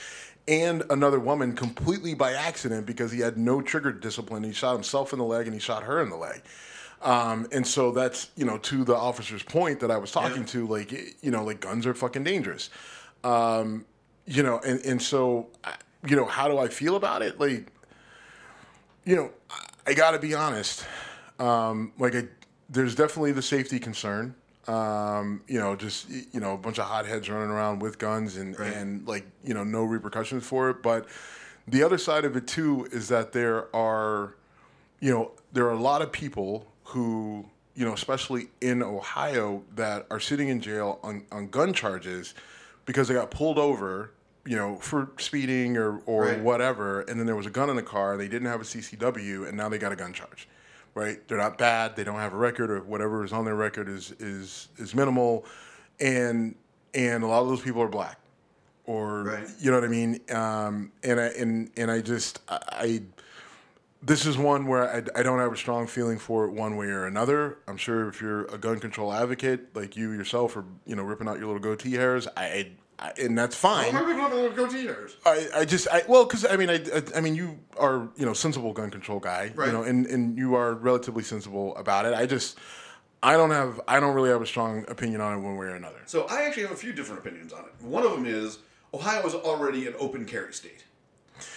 [0.48, 4.44] and another woman completely by accident because he had no trigger discipline.
[4.44, 6.42] He shot himself in the leg and he shot her in the leg.
[7.02, 10.46] Um, and so that's you know to the officer's point that I was talking Yeah.
[10.46, 10.92] to, like
[11.22, 12.70] you know, like guns are fucking dangerous.
[13.24, 13.84] Um,
[14.24, 15.48] you know, and and so
[16.06, 17.40] you know, how do I feel about it?
[17.40, 17.66] Like,
[19.04, 19.30] you know,
[19.86, 20.84] I, got to be honest.
[21.38, 22.24] Um, like, I,
[22.68, 24.34] there's definitely the safety concern.
[24.68, 28.58] Um, you know, just you know, a bunch of hotheads running around with guns and
[28.58, 28.72] Right.
[28.72, 30.82] and like you know, no repercussions for it.
[30.82, 31.06] But
[31.68, 34.34] the other side of it too is that there are,
[35.00, 40.06] you know, there are a lot of people who you know, especially in Ohio, that
[40.10, 42.32] are sitting in jail on, on gun charges
[42.86, 44.12] because they got pulled over,
[44.46, 46.40] you know, for speeding or, or Right.
[46.40, 49.46] whatever, and then there was a gun in the car, they didn't have a CCW,
[49.46, 50.48] and now they got a gun charge,
[50.96, 51.18] right?
[51.28, 54.10] They're not bad, they don't have a record, or whatever is on their record is
[54.18, 55.44] is is minimal,
[56.00, 56.56] and
[56.94, 58.18] and a lot of those people are black,
[58.86, 59.48] or Right.
[59.60, 60.20] you know what I mean?
[60.30, 62.58] Um, and I and and I just I.
[62.72, 63.02] I
[64.02, 66.86] this is one where I, I don't have a strong feeling for it one way
[66.88, 67.58] or another.
[67.66, 71.26] I'm sure if you're a gun control advocate like you yourself are, you know, ripping
[71.26, 72.70] out your little goatee hairs, I, I
[73.18, 73.92] and that's fine.
[73.94, 75.06] Why not going to go?
[75.24, 78.24] I, I just I well because I mean I, I I mean you are you
[78.26, 79.66] know sensible gun control guy Right.
[79.66, 82.14] you know and and you are relatively sensible about it.
[82.14, 82.58] I just
[83.22, 85.74] I don't have I don't really have a strong opinion on it one way or
[85.74, 86.00] another.
[86.06, 87.84] So I actually have a few different opinions on it.
[87.84, 88.58] One of them is
[88.94, 90.84] Ohio is already an open carry state.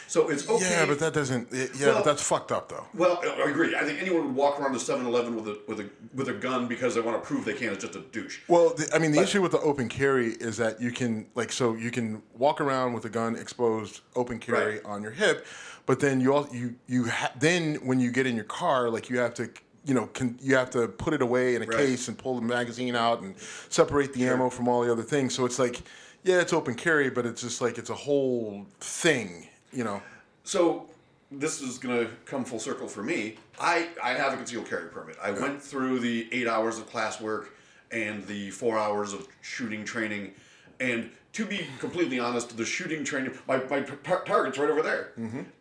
[0.08, 0.70] So it's okay.
[0.70, 1.48] Yeah, but that doesn't.
[1.52, 2.86] Yeah, Well- but that's fucked up though.
[2.94, 3.76] Well, I agree.
[3.76, 6.68] I think anyone would walk around to 7-Eleven with a with a with a gun
[6.68, 8.40] because they want to prove they can is just a douche.
[8.48, 11.52] Well, the, I mean, the issue with the open carry is that you can, like,
[11.52, 14.86] so you can walk around with a gun exposed, open carry Right.
[14.86, 15.46] on your hip,
[15.86, 19.10] but then you all you you ha- then when you get in your car, like,
[19.10, 19.50] you have to,
[19.86, 21.78] you know, con- you have to put it away in a Right.
[21.78, 23.36] case and pull the magazine out and
[23.70, 25.34] separate the ammo from all the other things.
[25.36, 25.82] So it's like,
[26.24, 30.02] yeah, it's open carry, but it's just like it's a whole thing, you know.
[30.44, 30.88] So
[31.32, 33.36] this is going to come full circle for me.
[33.60, 35.18] I, I have a concealed carry permit.
[35.22, 37.56] I went through the eight hours of class work
[37.92, 40.34] and the four hours of shooting training.
[40.80, 45.12] And to be completely honest, the shooting training, my, my tar- target's right over there.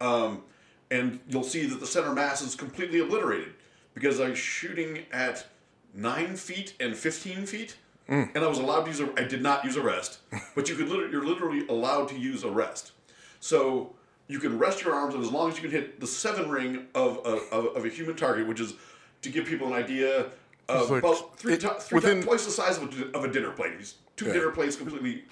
[0.00, 0.42] Um,
[0.90, 3.52] and you'll see that the center mass is completely obliterated
[3.92, 5.46] because I was shooting at
[5.92, 7.76] nine feet and 15 feet.
[8.09, 10.20] And I was allowed to use a, I did not use a rest,
[10.54, 12.92] but you could literally, you're literally allowed to use a rest.
[13.38, 13.94] So
[14.28, 16.86] you can rest your arms, and as long as you can hit the seven ring
[16.94, 18.74] of a, of, of a human target, which is
[19.22, 20.26] to give people an idea
[20.68, 23.28] of like- about three, it- ti- three within- twice the size of a, of a
[23.28, 23.78] dinner plate.
[23.78, 24.34] These two Yeah.
[24.34, 25.24] dinner plates completely.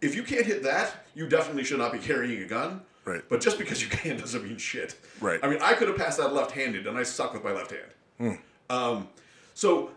[0.00, 2.82] If you can't hit that, you definitely should not be carrying a gun.
[3.06, 3.22] Right.
[3.28, 4.94] But just because you can doesn't mean shit.
[5.20, 5.40] Right.
[5.42, 7.90] I mean, I could have passed that left-handed, and I suck with my left hand.
[8.18, 8.74] Hmm.
[8.76, 9.08] Um,
[9.54, 9.90] so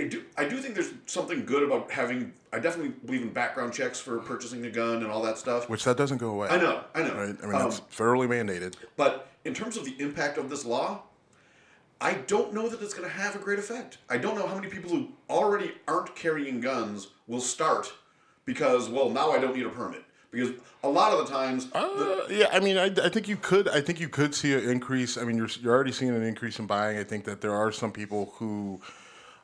[0.00, 2.32] I do, I do think there's something good about having.
[2.52, 5.68] I definitely believe in background checks for purchasing a gun and all that stuff.
[5.68, 6.48] Which that doesn't go away.
[6.48, 7.14] I know, I know.
[7.14, 7.36] Right?
[7.42, 8.74] I mean, Um, that's federally mandated.
[8.96, 11.02] But in terms of the impact of this law,
[12.00, 13.98] I don't know that it's going to have a great effect.
[14.10, 17.92] I don't know how many people who already aren't carrying guns will start
[18.44, 20.02] because, well, now I don't need a permit.
[20.30, 20.50] Because
[20.82, 23.68] a lot of the times, the- Uh, yeah, I mean, I, I think you could.
[23.68, 25.16] I think you could see an increase.
[25.18, 26.96] I mean, you're you're already seeing an increase in buying.
[26.98, 28.80] I think that there are some people who,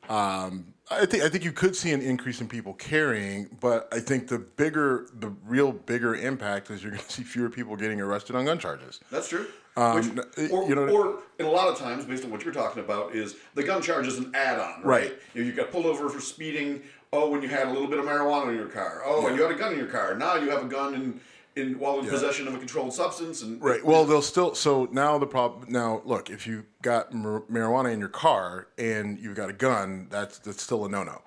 [0.09, 3.49] um, I think I think you could see an increase in people carrying.
[3.61, 7.51] But I think the bigger, the real bigger impact is you're going to see fewer
[7.51, 9.01] people getting arrested on gun charges.
[9.11, 9.47] that's true.
[9.77, 12.55] Um, Which, or, you know- or in a lot of times, based on what you're
[12.55, 15.03] talking about, is the gun charge is an add-on, right?
[15.03, 15.13] Right.
[15.35, 16.83] You, know, you got pulled over for speeding.
[17.13, 19.03] Oh, when you had a little bit of marijuana in your car.
[19.05, 20.15] Oh, and you had a gun in your car.
[20.15, 21.21] Now you have a gun in,
[21.59, 23.43] in while in possession of a controlled substance.
[23.43, 23.85] And Right.
[23.85, 24.55] Well, they'll still.
[24.55, 25.67] So now the problem.
[25.71, 30.07] Now look, if you got mar- marijuana in your car and you've got a gun,
[30.11, 31.21] that's that's still a no no,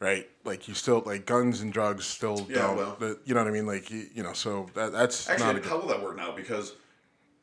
[0.00, 0.28] right?
[0.44, 2.76] Like you still like guns and drugs still Yeah, don't.
[2.76, 2.96] well.
[2.98, 3.66] the- you know what I mean?
[3.66, 4.32] Like you, you know.
[4.32, 6.32] So that that's not a Actually, how will that work now?
[6.34, 6.74] Because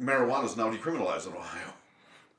[0.01, 1.73] marijuana is now decriminalized in Ohio.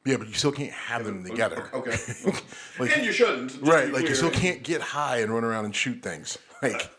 [0.04, 1.70] yeah, but you still can't have them together.
[1.72, 1.96] Okay.
[2.78, 3.58] Like- and you shouldn't.
[3.62, 3.92] Right.
[3.92, 6.38] Like you still can't get high and run around and shoot things.
[6.62, 6.90] Like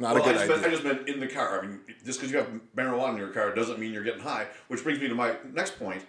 [0.00, 1.58] not Well, a I good just, meant, I just meant in the car.
[1.62, 4.46] I mean, just because you have marijuana in your car doesn't mean you're getting high.
[4.68, 6.02] Which brings me to my next point.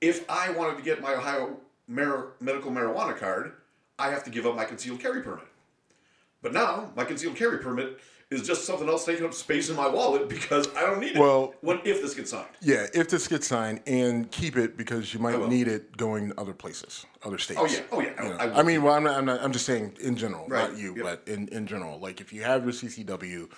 [0.00, 1.56] if I wanted to get my Ohio
[1.88, 3.52] mar- medical marijuana card,
[3.98, 5.46] I have to give up my concealed carry permit.
[6.40, 7.98] But now my concealed carry permit
[8.30, 11.18] is just something else taking up space in my wallet because I don't need it.
[11.18, 12.46] Well- what if this gets signed.
[12.60, 16.52] Yeah, if this gets signed, and keep it because you might need it going other
[16.52, 17.58] places, other states.
[17.60, 17.80] Oh, yeah.
[17.90, 18.22] Oh, yeah.
[18.22, 19.42] You know, I- I I, mean, well, I'm not, I'm not.
[19.42, 20.70] I'm just saying in general, Right.
[20.70, 21.04] not you, Yep.
[21.04, 21.98] but in, in general.
[21.98, 23.48] Like if you have your CCW,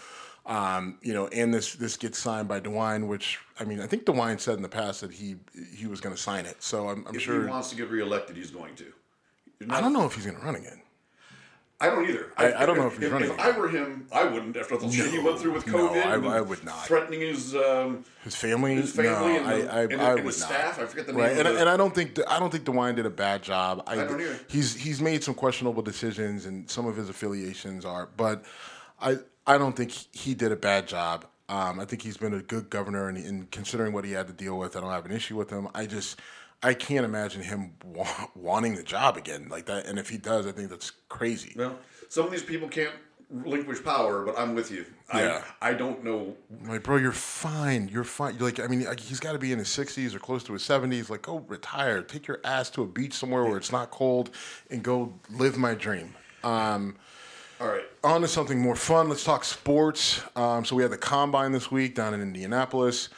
[0.47, 4.05] um, you know, and this this gets signed by DeWine, which I mean, I think
[4.05, 5.37] DeWine said in the past that he
[5.77, 6.63] he was going to sign it.
[6.63, 7.43] So I'm, I'm If sure.
[7.43, 8.85] he wants to get reelected, he's going to.
[9.59, 10.81] You're I don't know if he's going to run again.
[11.83, 12.27] I don't either.
[12.37, 13.39] I- I don't know if he's if, running If.
[13.41, 16.05] I were him, I wouldn't after the shit he went through with No, COVID.
[16.27, 16.87] I- I would not.
[16.87, 20.15] Threatening his um, His family, his family no, and, the, I, I, and, I and
[20.17, 20.49] would his not.
[20.51, 20.79] staff.
[20.79, 22.97] I forget the name Right, of and, and I don't think I don't think DeWine
[22.97, 23.83] did a bad job.
[23.87, 24.39] I, don't either.
[24.49, 28.11] He's he's made some questionable decisions, and some of his affiliations are.
[28.15, 28.45] But
[29.01, 29.17] I
[29.47, 31.25] I don't think he did a bad job.
[31.49, 34.33] Um, I think he's been a good governor, and, and considering what he had to
[34.35, 35.67] deal with, I don't have an issue with him.
[35.75, 36.21] I just
[36.63, 39.87] I can't imagine him wa- wanting the job again like that.
[39.87, 41.55] And if he does, I think that's crazy.
[41.57, 42.93] Well, some of these people can't
[43.31, 44.85] relinquish power, but I'm with you.
[45.15, 45.43] Yeah.
[45.63, 46.37] I, I don't know.
[46.67, 47.89] Like, bro, you're fine.
[47.89, 48.35] You're fine.
[48.37, 50.53] You're like, I mean, like, he's got to be in his 60s or close to
[50.53, 51.09] his 70s.
[51.11, 52.03] Like, go retire.
[52.03, 54.31] Take your ass to a beach somewhere where it's not cold
[54.71, 56.15] and go live my dream.
[56.43, 56.97] Um,
[57.61, 57.85] All right.
[58.03, 59.09] on to something more fun.
[59.09, 60.23] Let's talk sports.
[60.37, 63.09] Um, so we had the combine this week down in Indianapolis.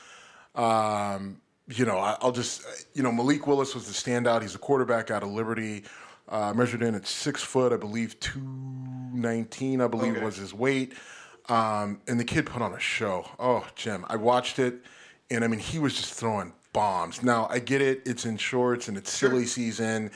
[0.54, 1.40] Um,
[1.74, 2.62] you know, I, I'll just,
[2.94, 4.42] you know, Malik Willis was the standout.
[4.42, 5.84] He's a quarterback out of Liberty.
[6.28, 10.24] Uh, measured in at six foot, I believe, 219, I believe Okay.
[10.24, 10.94] was his weight.
[11.48, 13.26] Um, and the kid put on a show.
[13.38, 14.76] Oh, Jim, I watched it,
[15.30, 17.22] and I mean, he was just throwing bombs.
[17.22, 20.10] Now, I get it, it's in shorts and it's silly season,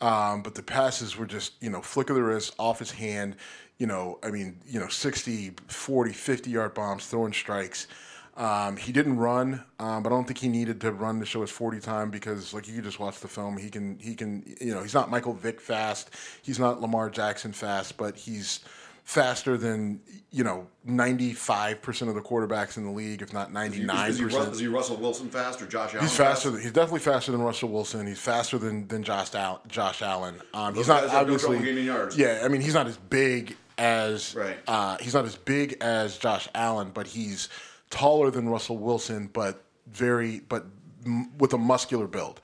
[0.00, 3.36] um, but the passes were just, you know, flick of the wrist, off his hand,
[3.78, 7.86] you know, I mean, you know, 60, 40, 50 yard bombs, throwing strikes.
[8.36, 11.42] Um, he didn't run, um, but I don't think he needed to run to show
[11.42, 13.56] his 40 time because, like, you just watch the film.
[13.58, 16.10] He can, he can, you know, he's not Michael Vick fast.
[16.42, 18.60] He's not Lamar Jackson fast, but he's
[19.04, 20.00] faster than,
[20.30, 24.08] you know, 95% of the quarterbacks in the league, if not 99%.
[24.08, 26.02] is, he, Rus- is he Russell Wilson fast or Josh Allen?
[26.06, 26.42] He's fast?
[26.44, 26.50] faster.
[26.50, 28.06] Than, he's definitely faster than Russell Wilson.
[28.06, 30.40] He's faster than than Josh Al, Josh Allen.
[30.54, 31.58] Um, he's not no obviously.
[31.82, 32.16] yards.
[32.16, 34.34] Yeah, I mean he's not as big as.
[34.34, 34.56] Right.
[34.68, 37.48] Uh, he's not as big as Josh Allen, but he's
[37.90, 40.66] taller than Russell Wilson, but very but
[41.04, 42.40] m- with a muscular build,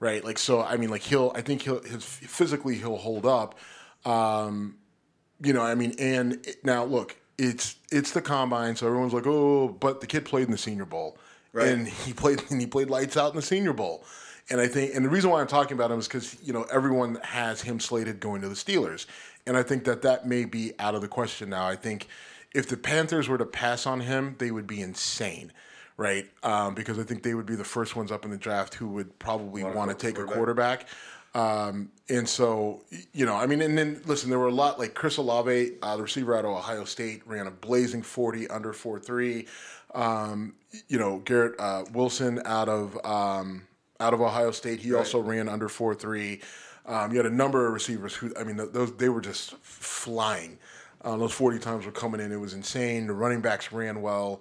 [0.00, 0.24] right?
[0.24, 0.62] Like so.
[0.62, 1.32] I mean, like he'll.
[1.34, 3.56] I think he'll his physically he'll hold up.
[4.04, 4.76] Um,
[5.42, 9.26] you know, I mean, and it- now look, it's it's the combine, so everyone's like,
[9.26, 11.16] oh, but the kid played in the Senior Bowl,
[11.52, 11.68] Right.
[11.68, 14.04] and he played and he played lights out in the Senior Bowl,
[14.50, 16.64] and I think, and the reason why I'm talking about him is because you know
[16.72, 19.06] everyone has him slated going to the Steelers,
[19.46, 21.66] and I think that that may be out of the question now.
[21.68, 22.08] I think
[22.54, 25.52] if the Panthers were to pass on him, they would be insane.
[25.96, 28.74] Right, um, because I think they would be the first ones up in the draft
[28.74, 30.86] who would probably want to take a quarterback.
[31.34, 32.82] Um, and so,
[33.12, 35.96] you know, I mean, and then listen, there were a lot like Chris Olave, uh,
[35.96, 39.46] the receiver out of Ohio State, ran a blazing 40 under 4 3.
[39.94, 40.54] Um,
[40.88, 43.66] you know, Garrett uh, Wilson out of um,
[44.00, 46.40] out of Ohio State, he also ran under 4 3.
[46.86, 50.58] Um, you had a number of receivers who, I mean, those they were just flying.
[51.02, 52.32] Uh, those 40 times were coming in.
[52.32, 53.06] It was insane.
[53.06, 54.40] The running backs ran well.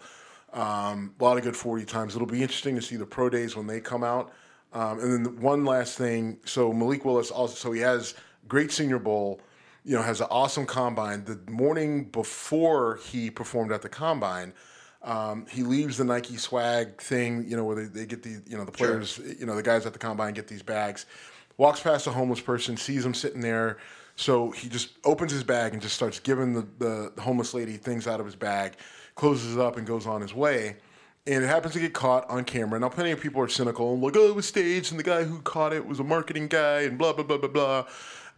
[0.53, 2.16] Um, a lot of good 40 times.
[2.16, 4.32] It'll be interesting to see the pro days when they come out.
[4.74, 6.39] Um, and then the one last thing.
[6.45, 8.16] So Malik Willis also, so he has
[8.47, 9.39] great Senior Bowl.
[9.86, 11.24] You know, has an awesome combine.
[11.24, 14.51] The morning before he performed at the combine,
[15.01, 17.45] um, he leaves the Nike swag thing.
[17.47, 19.26] You know, where they, they get the you know the players, Sure.
[19.26, 21.05] you know, the guys at the combine get these bags.
[21.55, 23.78] Walks past a homeless person, sees him sitting there.
[24.18, 26.68] So he just opens his bag and just starts giving the,
[27.15, 28.74] the, homeless lady things out of his bag,
[29.15, 30.76] closes it up, and goes on his way
[31.28, 32.80] and it happens to get caught on camera.
[32.80, 35.24] Now, plenty of people are cynical and like, oh, it was staged, and the guy
[35.24, 37.86] who caught it was a marketing guy, and blah blah blah blah blah.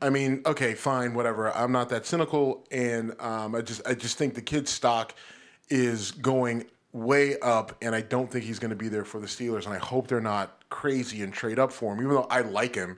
[0.02, 1.56] I mean, okay, fine, whatever.
[1.56, 5.14] I'm not that cynical, and um, I just I just think the kid's stock
[5.70, 9.28] is going way up, and I don't think he's going to be there for the
[9.28, 12.42] Steelers, and I hope they're not crazy and trade up for him, even though I
[12.42, 12.98] like him,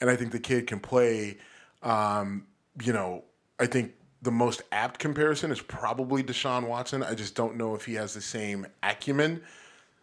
[0.00, 1.38] and I think the kid can play.
[1.84, 2.46] Um,
[2.82, 3.24] you know,
[3.60, 7.02] I think the most apt comparison is probably Deshaun Watson.
[7.02, 9.42] I just don't know if he has the same acumen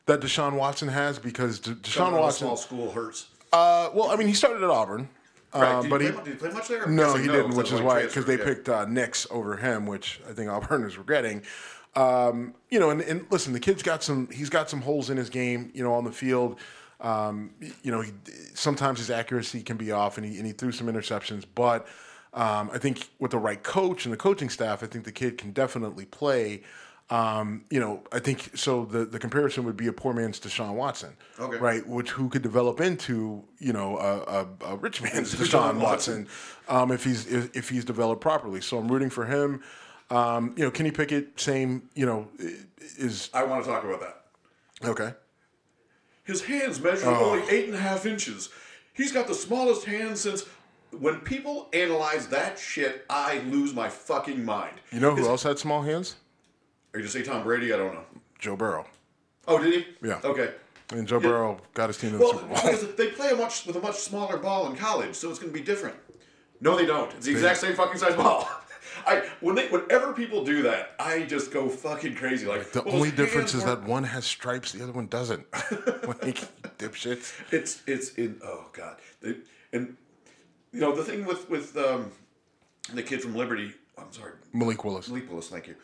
[0.05, 2.47] that Deshaun Watson has because De- Deshaun Coming out of a Watson.
[2.47, 3.27] small school hurts.
[3.51, 5.09] Uh, well, I mean, he started at Auburn.
[5.53, 5.63] Right.
[5.63, 6.87] Uh, did, but he he, did he play much there?
[6.87, 8.45] No, he didn't, which is why because they yeah.
[8.45, 11.43] picked uh, Nix over him, which I think Auburn is regretting.
[11.95, 14.29] Um, you know, and, and listen, the kid's got some.
[14.31, 15.71] He's got some holes in his game.
[15.73, 16.57] You know, on the field.
[17.01, 17.51] Um,
[17.83, 18.11] you know, he,
[18.53, 21.45] sometimes his accuracy can be off, and he and he threw some interceptions.
[21.55, 21.87] But
[22.33, 25.37] um, I think with the right coach and the coaching staff, I think the kid
[25.37, 26.61] can definitely play.
[27.09, 28.85] Um, you know, I think so.
[28.85, 31.57] The, the comparison would be a poor man's Deshaun Watson, Okay.
[31.57, 31.85] right?
[31.85, 34.21] Which who could develop into you know a,
[34.67, 36.27] a, a rich man's Deshaun Deshaun Watson,
[36.69, 38.61] um, if he's if, if he's developed properly.
[38.61, 39.61] So I'm rooting for him.
[40.09, 41.89] Um, you know, Kenny Pickett, same.
[41.95, 42.27] You know,
[42.97, 44.87] is I want to talk about that.
[44.87, 45.13] okay.
[46.23, 47.31] His hands measure Oh.
[47.31, 48.49] only eight and a half inches.
[48.93, 50.45] He's got the smallest hands since.
[50.91, 54.73] When people analyze that shit, I lose my fucking mind.
[54.91, 56.15] You know who His- else had small hands?
[56.93, 57.73] Are you just say Tom Brady?
[57.73, 58.03] I don't know.
[58.39, 58.85] Joe Burrow.
[59.47, 59.87] Oh, did he?
[60.07, 60.19] Yeah.
[60.23, 60.51] Okay.
[60.89, 62.55] And Joe Burrow got his team to the Well, Super Bowl.
[62.55, 65.53] because they play a much with a much smaller ball in college, so it's going
[65.53, 65.95] to be different.
[66.59, 67.09] No, they don't.
[67.13, 68.49] It's the exact same fucking size ball.
[69.05, 72.45] I when they whenever people do that, I just go fucking crazy.
[72.45, 75.45] Like The well, only difference is that one has stripes, the other one doesn't.
[75.53, 76.41] like
[76.77, 77.33] dipshits.
[77.51, 79.37] it's it's in oh god, They-
[79.73, 79.95] and
[80.73, 82.11] you know the thing with with um,
[82.93, 83.73] the kid from Liberty.
[83.97, 85.07] I'm sorry, Malik Willis.
[85.09, 85.49] Malik Willis.
[85.49, 85.75] Thank you.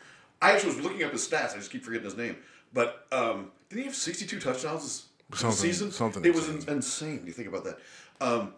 [0.41, 1.53] I actually was looking up his stats.
[1.53, 2.37] I just keep forgetting his name.
[2.73, 5.05] But um, did he have 62 touchdowns this
[5.39, 5.91] Something- season?
[5.91, 6.67] something It was insane.
[6.69, 7.23] in- insane.
[7.25, 7.79] You think about that.
[8.21, 8.53] Um,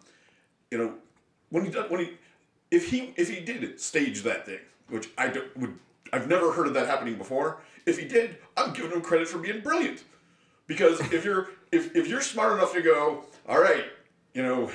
[0.72, 0.93] you know,
[1.49, 2.18] when he done- when he
[2.72, 4.59] if he if he did stage that thing,
[4.89, 5.78] which I don't, would
[6.11, 7.61] I've never heard of that happening before.
[7.86, 10.03] If he did, I'm giving him credit for being brilliant.
[10.67, 13.86] Because if you're if, if you're smart enough to go, all right,
[14.34, 14.72] you know,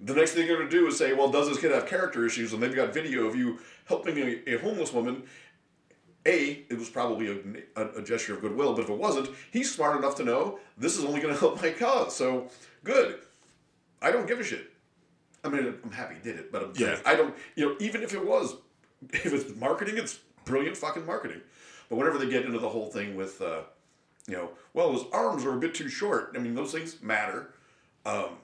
[0.00, 2.52] the next thing you're to do is say, well, does this kid have character issues?
[2.52, 5.24] And they've got video of you helping a, a homeless woman.
[6.26, 9.74] A, it was probably a, a, a gesture of goodwill, but if it wasn't, he's
[9.74, 12.16] smart enough to know this is only going to help my cause.
[12.16, 12.48] So
[12.82, 13.18] good.
[14.00, 14.70] I don't give a shit.
[15.44, 16.98] I mean, I'm happy he did it, but I'm, Yeah.
[17.04, 17.34] I don't.
[17.54, 18.56] You know, even if it was,
[19.12, 21.40] if it's marketing, it's brilliant fucking marketing.
[21.88, 23.60] But whenever they get into the whole thing with, uh,
[24.26, 26.32] you know, well, his arms are a bit too short.
[26.34, 27.52] I mean, those things matter.
[28.06, 28.38] Um,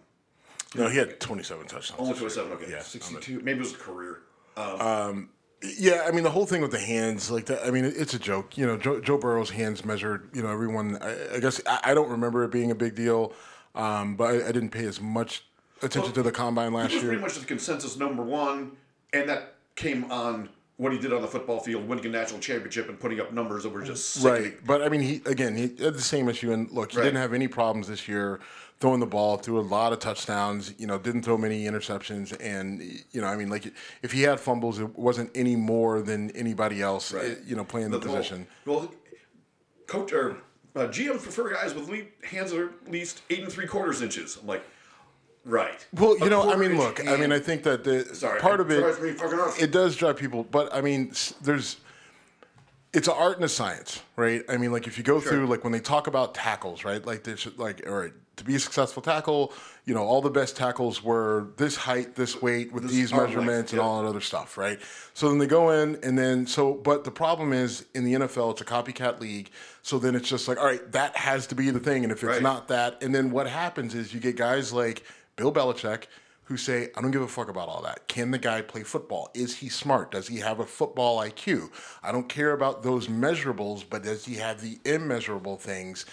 [0.75, 1.99] No, he had 27 touchdowns.
[1.99, 2.71] Only 27, okay.
[2.71, 3.41] Yeah, 62.
[3.41, 4.21] Maybe it was a career.
[4.57, 5.31] Um.
[5.63, 7.67] Yeah, I mean the whole thing with the hands, like that.
[7.67, 8.57] I mean, it's a joke.
[8.57, 10.31] You know, Joe, Joe Burrow's hands measured.
[10.33, 10.97] You know, everyone.
[11.03, 13.35] I, I guess I, I don't remember it being a big deal,
[13.75, 15.45] um, but I, I didn't pay as much
[15.83, 17.03] attention to the combine last year.
[17.03, 18.73] pretty much the consensus number one,
[19.13, 22.89] and that came on what he did on the football field, winning a national championship
[22.89, 24.43] and putting up numbers that were just sickening.
[24.53, 26.53] Right, but I mean, he again, he had the same issue.
[26.53, 27.05] And look, he Right.
[27.05, 28.41] didn't have any problems this year
[28.79, 29.37] throwing the ball.
[29.37, 30.73] Threw a lot of touchdowns.
[30.79, 32.35] You know, didn't throw many interceptions.
[32.41, 32.81] And
[33.13, 33.71] you know, I mean, like
[34.03, 37.13] if he had fumbles, it wasn't any more than anybody else.
[37.13, 37.25] Right.
[37.33, 38.47] eh, You know, playing the, whole- position.
[38.65, 38.91] Well,
[39.87, 40.39] coach or
[40.77, 41.91] uh, GMs prefer guys with
[42.25, 44.39] hands that are at least eight and three quarters inches.
[44.41, 44.65] I'm like,
[45.45, 45.87] right.
[45.95, 48.71] Well, you know, I mean, look, I mean, I think that the Sorry, part of
[48.71, 49.63] it it, drives me fucking nuts.
[49.63, 51.13] it does drive people, but I mean,
[51.43, 51.77] there's,
[52.93, 54.43] it's an art and a science, right?
[54.49, 57.05] I mean, like if you go through, like when they talk about tackles, right?
[57.05, 59.53] Like there's like, all right, to be a successful tackle,
[59.85, 63.21] you know, all the best tackles were this height, this weight, with This these arm
[63.23, 64.81] length, measurements and all that other stuff, right?
[65.15, 68.53] So then they go in and then so, but the problem is in the NFL,
[68.53, 69.51] it's a copycat league.
[69.83, 72.19] So then it's just like, all right, that has to be the thing, and if
[72.25, 72.43] it's Right.
[72.43, 75.05] not that, and then what happens is you get guys like
[75.41, 76.05] Bill Belichick
[76.45, 78.09] who say, I don't give a fuck about all that.
[78.09, 79.31] Can the guy play football?
[79.33, 80.11] Is he smart?
[80.11, 81.71] Does he have a football IQ?
[82.03, 86.05] I don't care about those measurables, but does he have the immeasurable things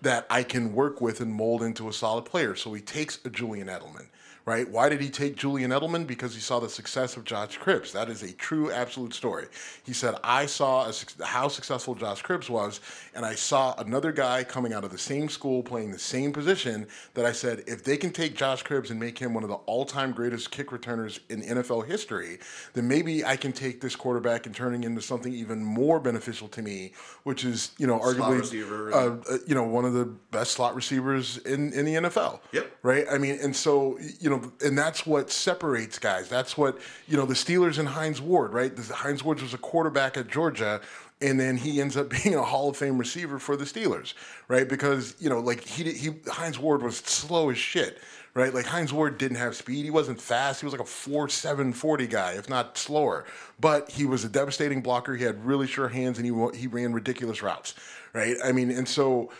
[0.00, 2.54] that I can work with and mold into a solid player?
[2.54, 4.06] So he takes a Julian Edelman.
[4.46, 4.68] Right?
[4.68, 6.06] Why did he take Julian Edelman?
[6.06, 7.92] Because he saw the success of Josh Cribbs.
[7.92, 9.46] That is a true, absolute story.
[9.84, 12.80] He said, "I saw a, how successful Josh Cribbs was,
[13.14, 16.86] and I saw another guy coming out of the same school playing the same position.
[17.14, 19.56] That I said, if they can take Josh Cribbs and make him one of the
[19.66, 22.38] all-time greatest kick returners in NFL history,
[22.72, 26.48] then maybe I can take this quarterback and turn him into something even more beneficial
[26.48, 26.92] to me,
[27.24, 31.38] which is, you know, arguably, uh, uh, you know, one of the best slot receivers
[31.38, 32.40] in in the NFL.
[32.52, 32.70] Yep.
[32.82, 33.06] Right.
[33.10, 36.28] I mean, and so you know, and that's what separates guys.
[36.28, 37.26] That's what you know.
[37.26, 38.52] The Steelers and Hines Ward.
[38.52, 38.76] Right.
[38.78, 40.80] Hines Ward was a quarterback at Georgia.
[41.22, 44.14] And then he ends up being a Hall of Fame receiver for the Steelers,
[44.48, 44.66] right?
[44.66, 47.98] Because you know, like he he Hines Ward was slow as shit,
[48.32, 48.54] right?
[48.54, 49.84] Like Hines Ward didn't have speed.
[49.84, 50.60] He wasn't fast.
[50.60, 53.26] He was like a four seven forty guy, if not slower.
[53.60, 55.14] But he was a devastating blocker.
[55.14, 57.74] He had really sure hands, and he he ran ridiculous routes,
[58.14, 58.36] right?
[58.42, 59.30] I mean, and so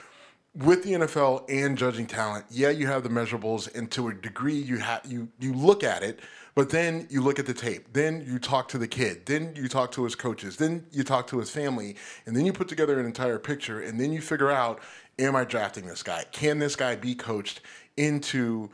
[0.55, 4.59] with the NFL and judging talent, yeah, you have the measurables, and to a degree,
[4.59, 6.21] you have you you look at it,
[6.55, 9.69] but then you look at the tape, then you talk to the kid, then you
[9.69, 11.97] talk to his coaches, then you talk to his family,
[12.27, 14.81] and then you put together an entire picture, and then you figure out,
[15.19, 16.25] am I drafting this guy?
[16.33, 17.61] Can this guy be coached
[17.97, 18.71] into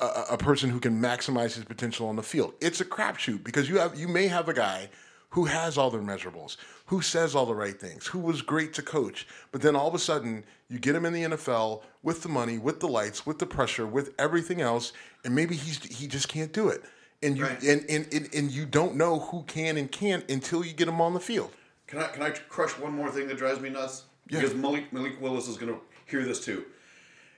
[0.00, 2.54] a, a person who can maximize his potential on the field?
[2.60, 4.90] It's a crapshoot because you have you may have a guy
[5.32, 6.56] who has all their measurables,
[6.86, 9.26] who says all the right things, who was great to coach.
[9.50, 12.56] But then all of a sudden, you get him in the NFL with the money,
[12.58, 14.92] with the lights, with the pressure, with everything else,
[15.24, 16.82] and maybe he's he just can't do it.
[17.22, 17.62] And you Right.
[17.62, 21.00] and, and, and and you don't know who can and can't until you get him
[21.00, 21.50] on the field.
[21.86, 24.04] Can I can I crush one more thing that drives me nuts?
[24.28, 24.40] Yeah.
[24.40, 26.64] Because Malik, Malik Willis is going to hear this too.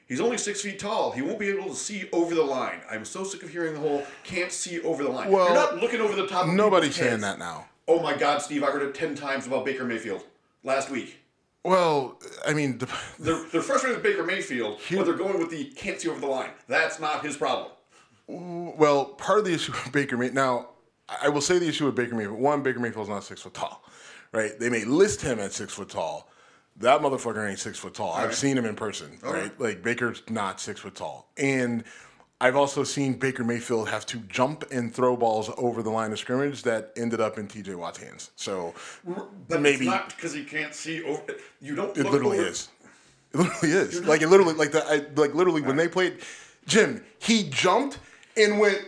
[0.07, 1.13] He's only six feet tall.
[1.13, 2.81] He won't be able to see over the line.
[2.91, 5.31] I'm so sick of hearing the whole can't see over the line.
[5.31, 6.47] Well, You're not looking over the top.
[6.47, 7.23] of Nobody's saying heads.
[7.23, 7.67] that now.
[7.87, 8.63] Oh my God, Steve!
[8.65, 10.25] I heard it ten times about Baker Mayfield
[10.63, 11.19] last week.
[11.65, 15.65] Well, I mean, the, They're, they're frustrated with Baker Mayfield, but they're going with the
[15.65, 16.51] can't see over the line.
[16.69, 17.73] That's not his problem.
[18.29, 20.35] Mm, well, part of the issue with Baker Mayfield.
[20.35, 20.69] Now,
[21.23, 22.39] I will say the issue with Baker Mayfield.
[22.39, 23.83] One, Baker Mayfield's not six foot tall,
[24.33, 24.59] right?
[24.59, 26.31] They may list him at six foot tall.
[26.77, 28.13] That motherfucker ain't six foot tall.
[28.13, 28.35] I've right.
[28.35, 29.33] seen him in person, right?
[29.33, 29.61] right.
[29.61, 31.85] Like Baker's not six foot tall, and
[32.45, 36.19] I've also seen Baker Mayfield have to jump and throw balls over the line of
[36.19, 37.75] scrimmage that ended up in T.J.
[37.75, 38.33] Watt's hands.
[38.37, 38.75] So
[39.49, 41.23] But maybe not because he can't see over.
[41.63, 41.97] You don't.
[41.97, 42.69] It literally over- is.
[43.33, 44.05] It literally is.
[44.05, 46.19] Like it literally, like the, I, like literally when they played,
[46.67, 47.99] Jim, he jumped
[48.37, 48.79] and went,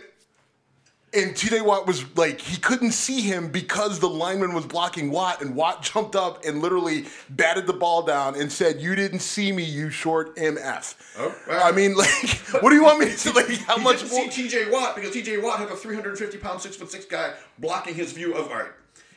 [1.17, 1.61] and T.J.
[1.61, 5.81] Watt was like he couldn't see him because the lineman was blocking Watt, and Watt
[5.81, 9.89] jumped up and literally batted the ball down and said, "You didn't see me, you
[9.89, 11.63] short MF." Oh, well.
[11.63, 12.09] I mean, like,
[12.61, 13.31] what do you want me to say?
[13.31, 14.31] Like, how he much didn't more?
[14.31, 14.69] see T.J.
[14.71, 15.37] Watt because T.J.
[15.39, 18.47] Watt had a 350 pound, six foot six guy blocking his view of.
[18.49, 18.71] All right,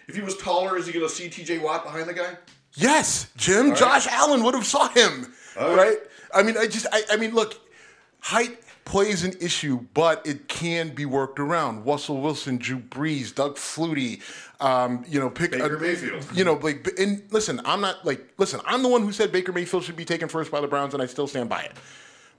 [0.09, 1.59] if he was taller, is he going to see T.J.
[1.59, 2.37] Watt behind the guy?
[2.75, 3.75] Yes, Jim.
[3.75, 5.77] Josh Allen would have saw him, All right?
[5.77, 5.99] right.
[6.33, 7.55] I mean, I just, I, I mean, look,
[8.21, 8.59] height
[8.91, 11.87] plays an issue, but it can be worked around.
[11.87, 14.21] Russell Wilson, Drew Brees, Doug Flutie,
[14.61, 16.27] um, you know, pick Baker Mayfield.
[16.35, 19.53] You know, like, and listen, I'm not like, listen, I'm the one who said Baker
[19.53, 21.73] Mayfield should be taken first by the Browns, and I still stand by it.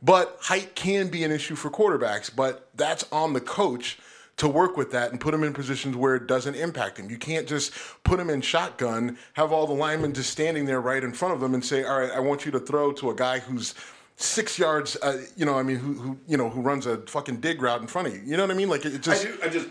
[0.02, 3.98] But height can be an issue for quarterbacks, but that's on the coach
[4.36, 7.10] to work with that and put him in positions where it doesn't impact him.
[7.10, 7.72] You can't just
[8.04, 11.40] put him in shotgun, have all the linemen just standing there right in front of
[11.40, 13.74] them and say, "All right, I want you to throw to a guy who's
[14.16, 17.38] six yards, uh, you know, I mean, who, who, you know, who runs a fucking
[17.42, 18.22] dig route in front of you.
[18.24, 18.70] You know what I mean?
[18.70, 19.38] Like it, it I just, do.
[19.44, 19.68] I just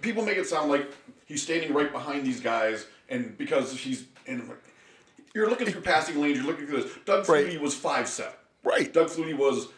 [0.00, 0.90] people make it sound like
[1.26, 4.50] he's standing right behind these guys, and because he's and
[5.34, 6.38] you're looking through passing lanes.
[6.38, 6.92] You're looking through this.
[7.04, 7.46] Doug Right.
[7.46, 8.32] Flutie was five seven.
[8.64, 8.92] Right.
[8.92, 9.68] Doug Flutie was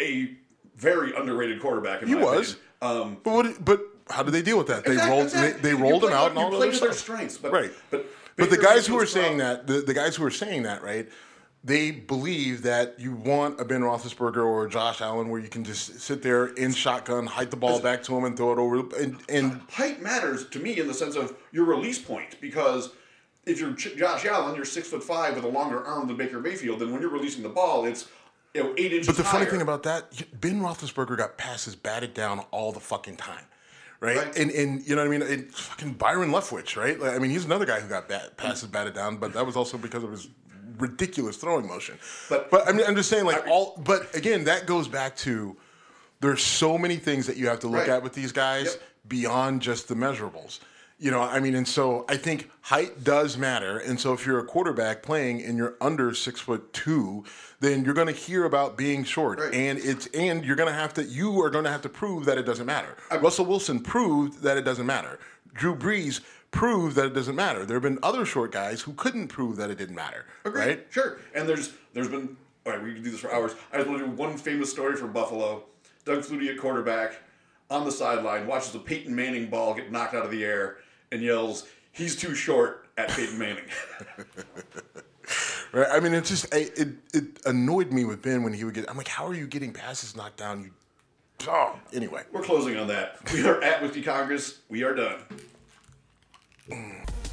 [0.00, 0.34] a
[0.76, 2.02] very underrated quarterback.
[2.02, 2.56] In he my was.
[2.82, 3.80] Um, but what, but
[4.10, 4.84] how did they deal with that?
[4.84, 5.62] They exact- rolled, exactly.
[5.62, 7.70] they, they rolled play- him out you and all play to their strengths, but right.
[7.90, 10.64] But But the guys who are saying problem- that, the, the guys who are saying
[10.64, 11.08] that, right?
[11.66, 15.64] They believe that you want a Ben Roethlisberger or a Josh Allen where you can
[15.64, 18.94] just sit there in shotgun, hike the ball back to him, and throw it over.
[19.00, 22.90] And, and height matters to me in the sense of your release point because
[23.46, 26.38] if you're Ch- Josh Allen, you're six foot five with a longer arm than Baker
[26.38, 26.80] Mayfield.
[26.80, 28.08] Then when you're releasing the ball, it's
[28.52, 29.06] you know eight inches.
[29.06, 33.16] but the funny thing about that, Ben Roethlisberger got passes batted down all the fucking
[33.16, 33.44] time.
[34.00, 34.18] Right?
[34.18, 34.36] Right.
[34.38, 35.22] and and you know what I mean.
[35.22, 37.00] And fucking Byron Leftwich, right?
[37.00, 39.56] Like, I mean, he's another guy who got bat, passes batted down, but that was
[39.56, 40.28] also because of his
[40.78, 41.98] ridiculous throwing motion.
[42.28, 43.80] But- but I mean, I'm just saying, like all.
[43.84, 45.56] But again, that goes back to
[46.20, 47.88] there's so many things that you have to look Right.
[47.90, 48.82] at with these guys Yep.
[49.08, 50.60] beyond just the measurables.
[50.98, 53.78] You know, I mean, and so I think height does matter.
[53.78, 57.24] And so if you're a quarterback playing and you're under six foot two,
[57.60, 59.52] then you're going to hear about being short, Right.
[59.52, 62.24] and it's and you're going to have to you are going to have to prove
[62.26, 62.96] that it doesn't matter.
[63.20, 65.18] Russell Wilson proved that it doesn't matter.
[65.52, 66.20] Drew Brees
[66.54, 67.66] proved that it doesn't matter.
[67.66, 70.24] There have been other short guys who couldn't prove that it didn't matter.
[70.44, 70.60] Agreed.
[70.60, 70.86] Right?
[70.88, 71.18] Sure.
[71.34, 72.82] And there's there's been all right.
[72.82, 73.54] We can do this for hours.
[73.72, 75.64] I just want to do one famous story from Buffalo.
[76.04, 77.20] Doug Flutie at quarterback
[77.70, 80.76] on the sideline watches a Peyton Manning ball get knocked out of the air
[81.12, 83.64] and yells, "He's too short." At Peyton Manning.
[85.72, 85.88] Right.
[85.90, 88.88] I mean, it just I, it it annoyed me with Ben when he would get.
[88.88, 90.62] I'm like, how are you getting passes knocked down?
[90.62, 90.70] You.
[91.48, 92.22] Oh, anyway.
[92.30, 93.18] We're closing on that.
[93.32, 94.60] We are at Whiskey Congress.
[94.68, 95.16] We are done.
[96.70, 97.23] Mm.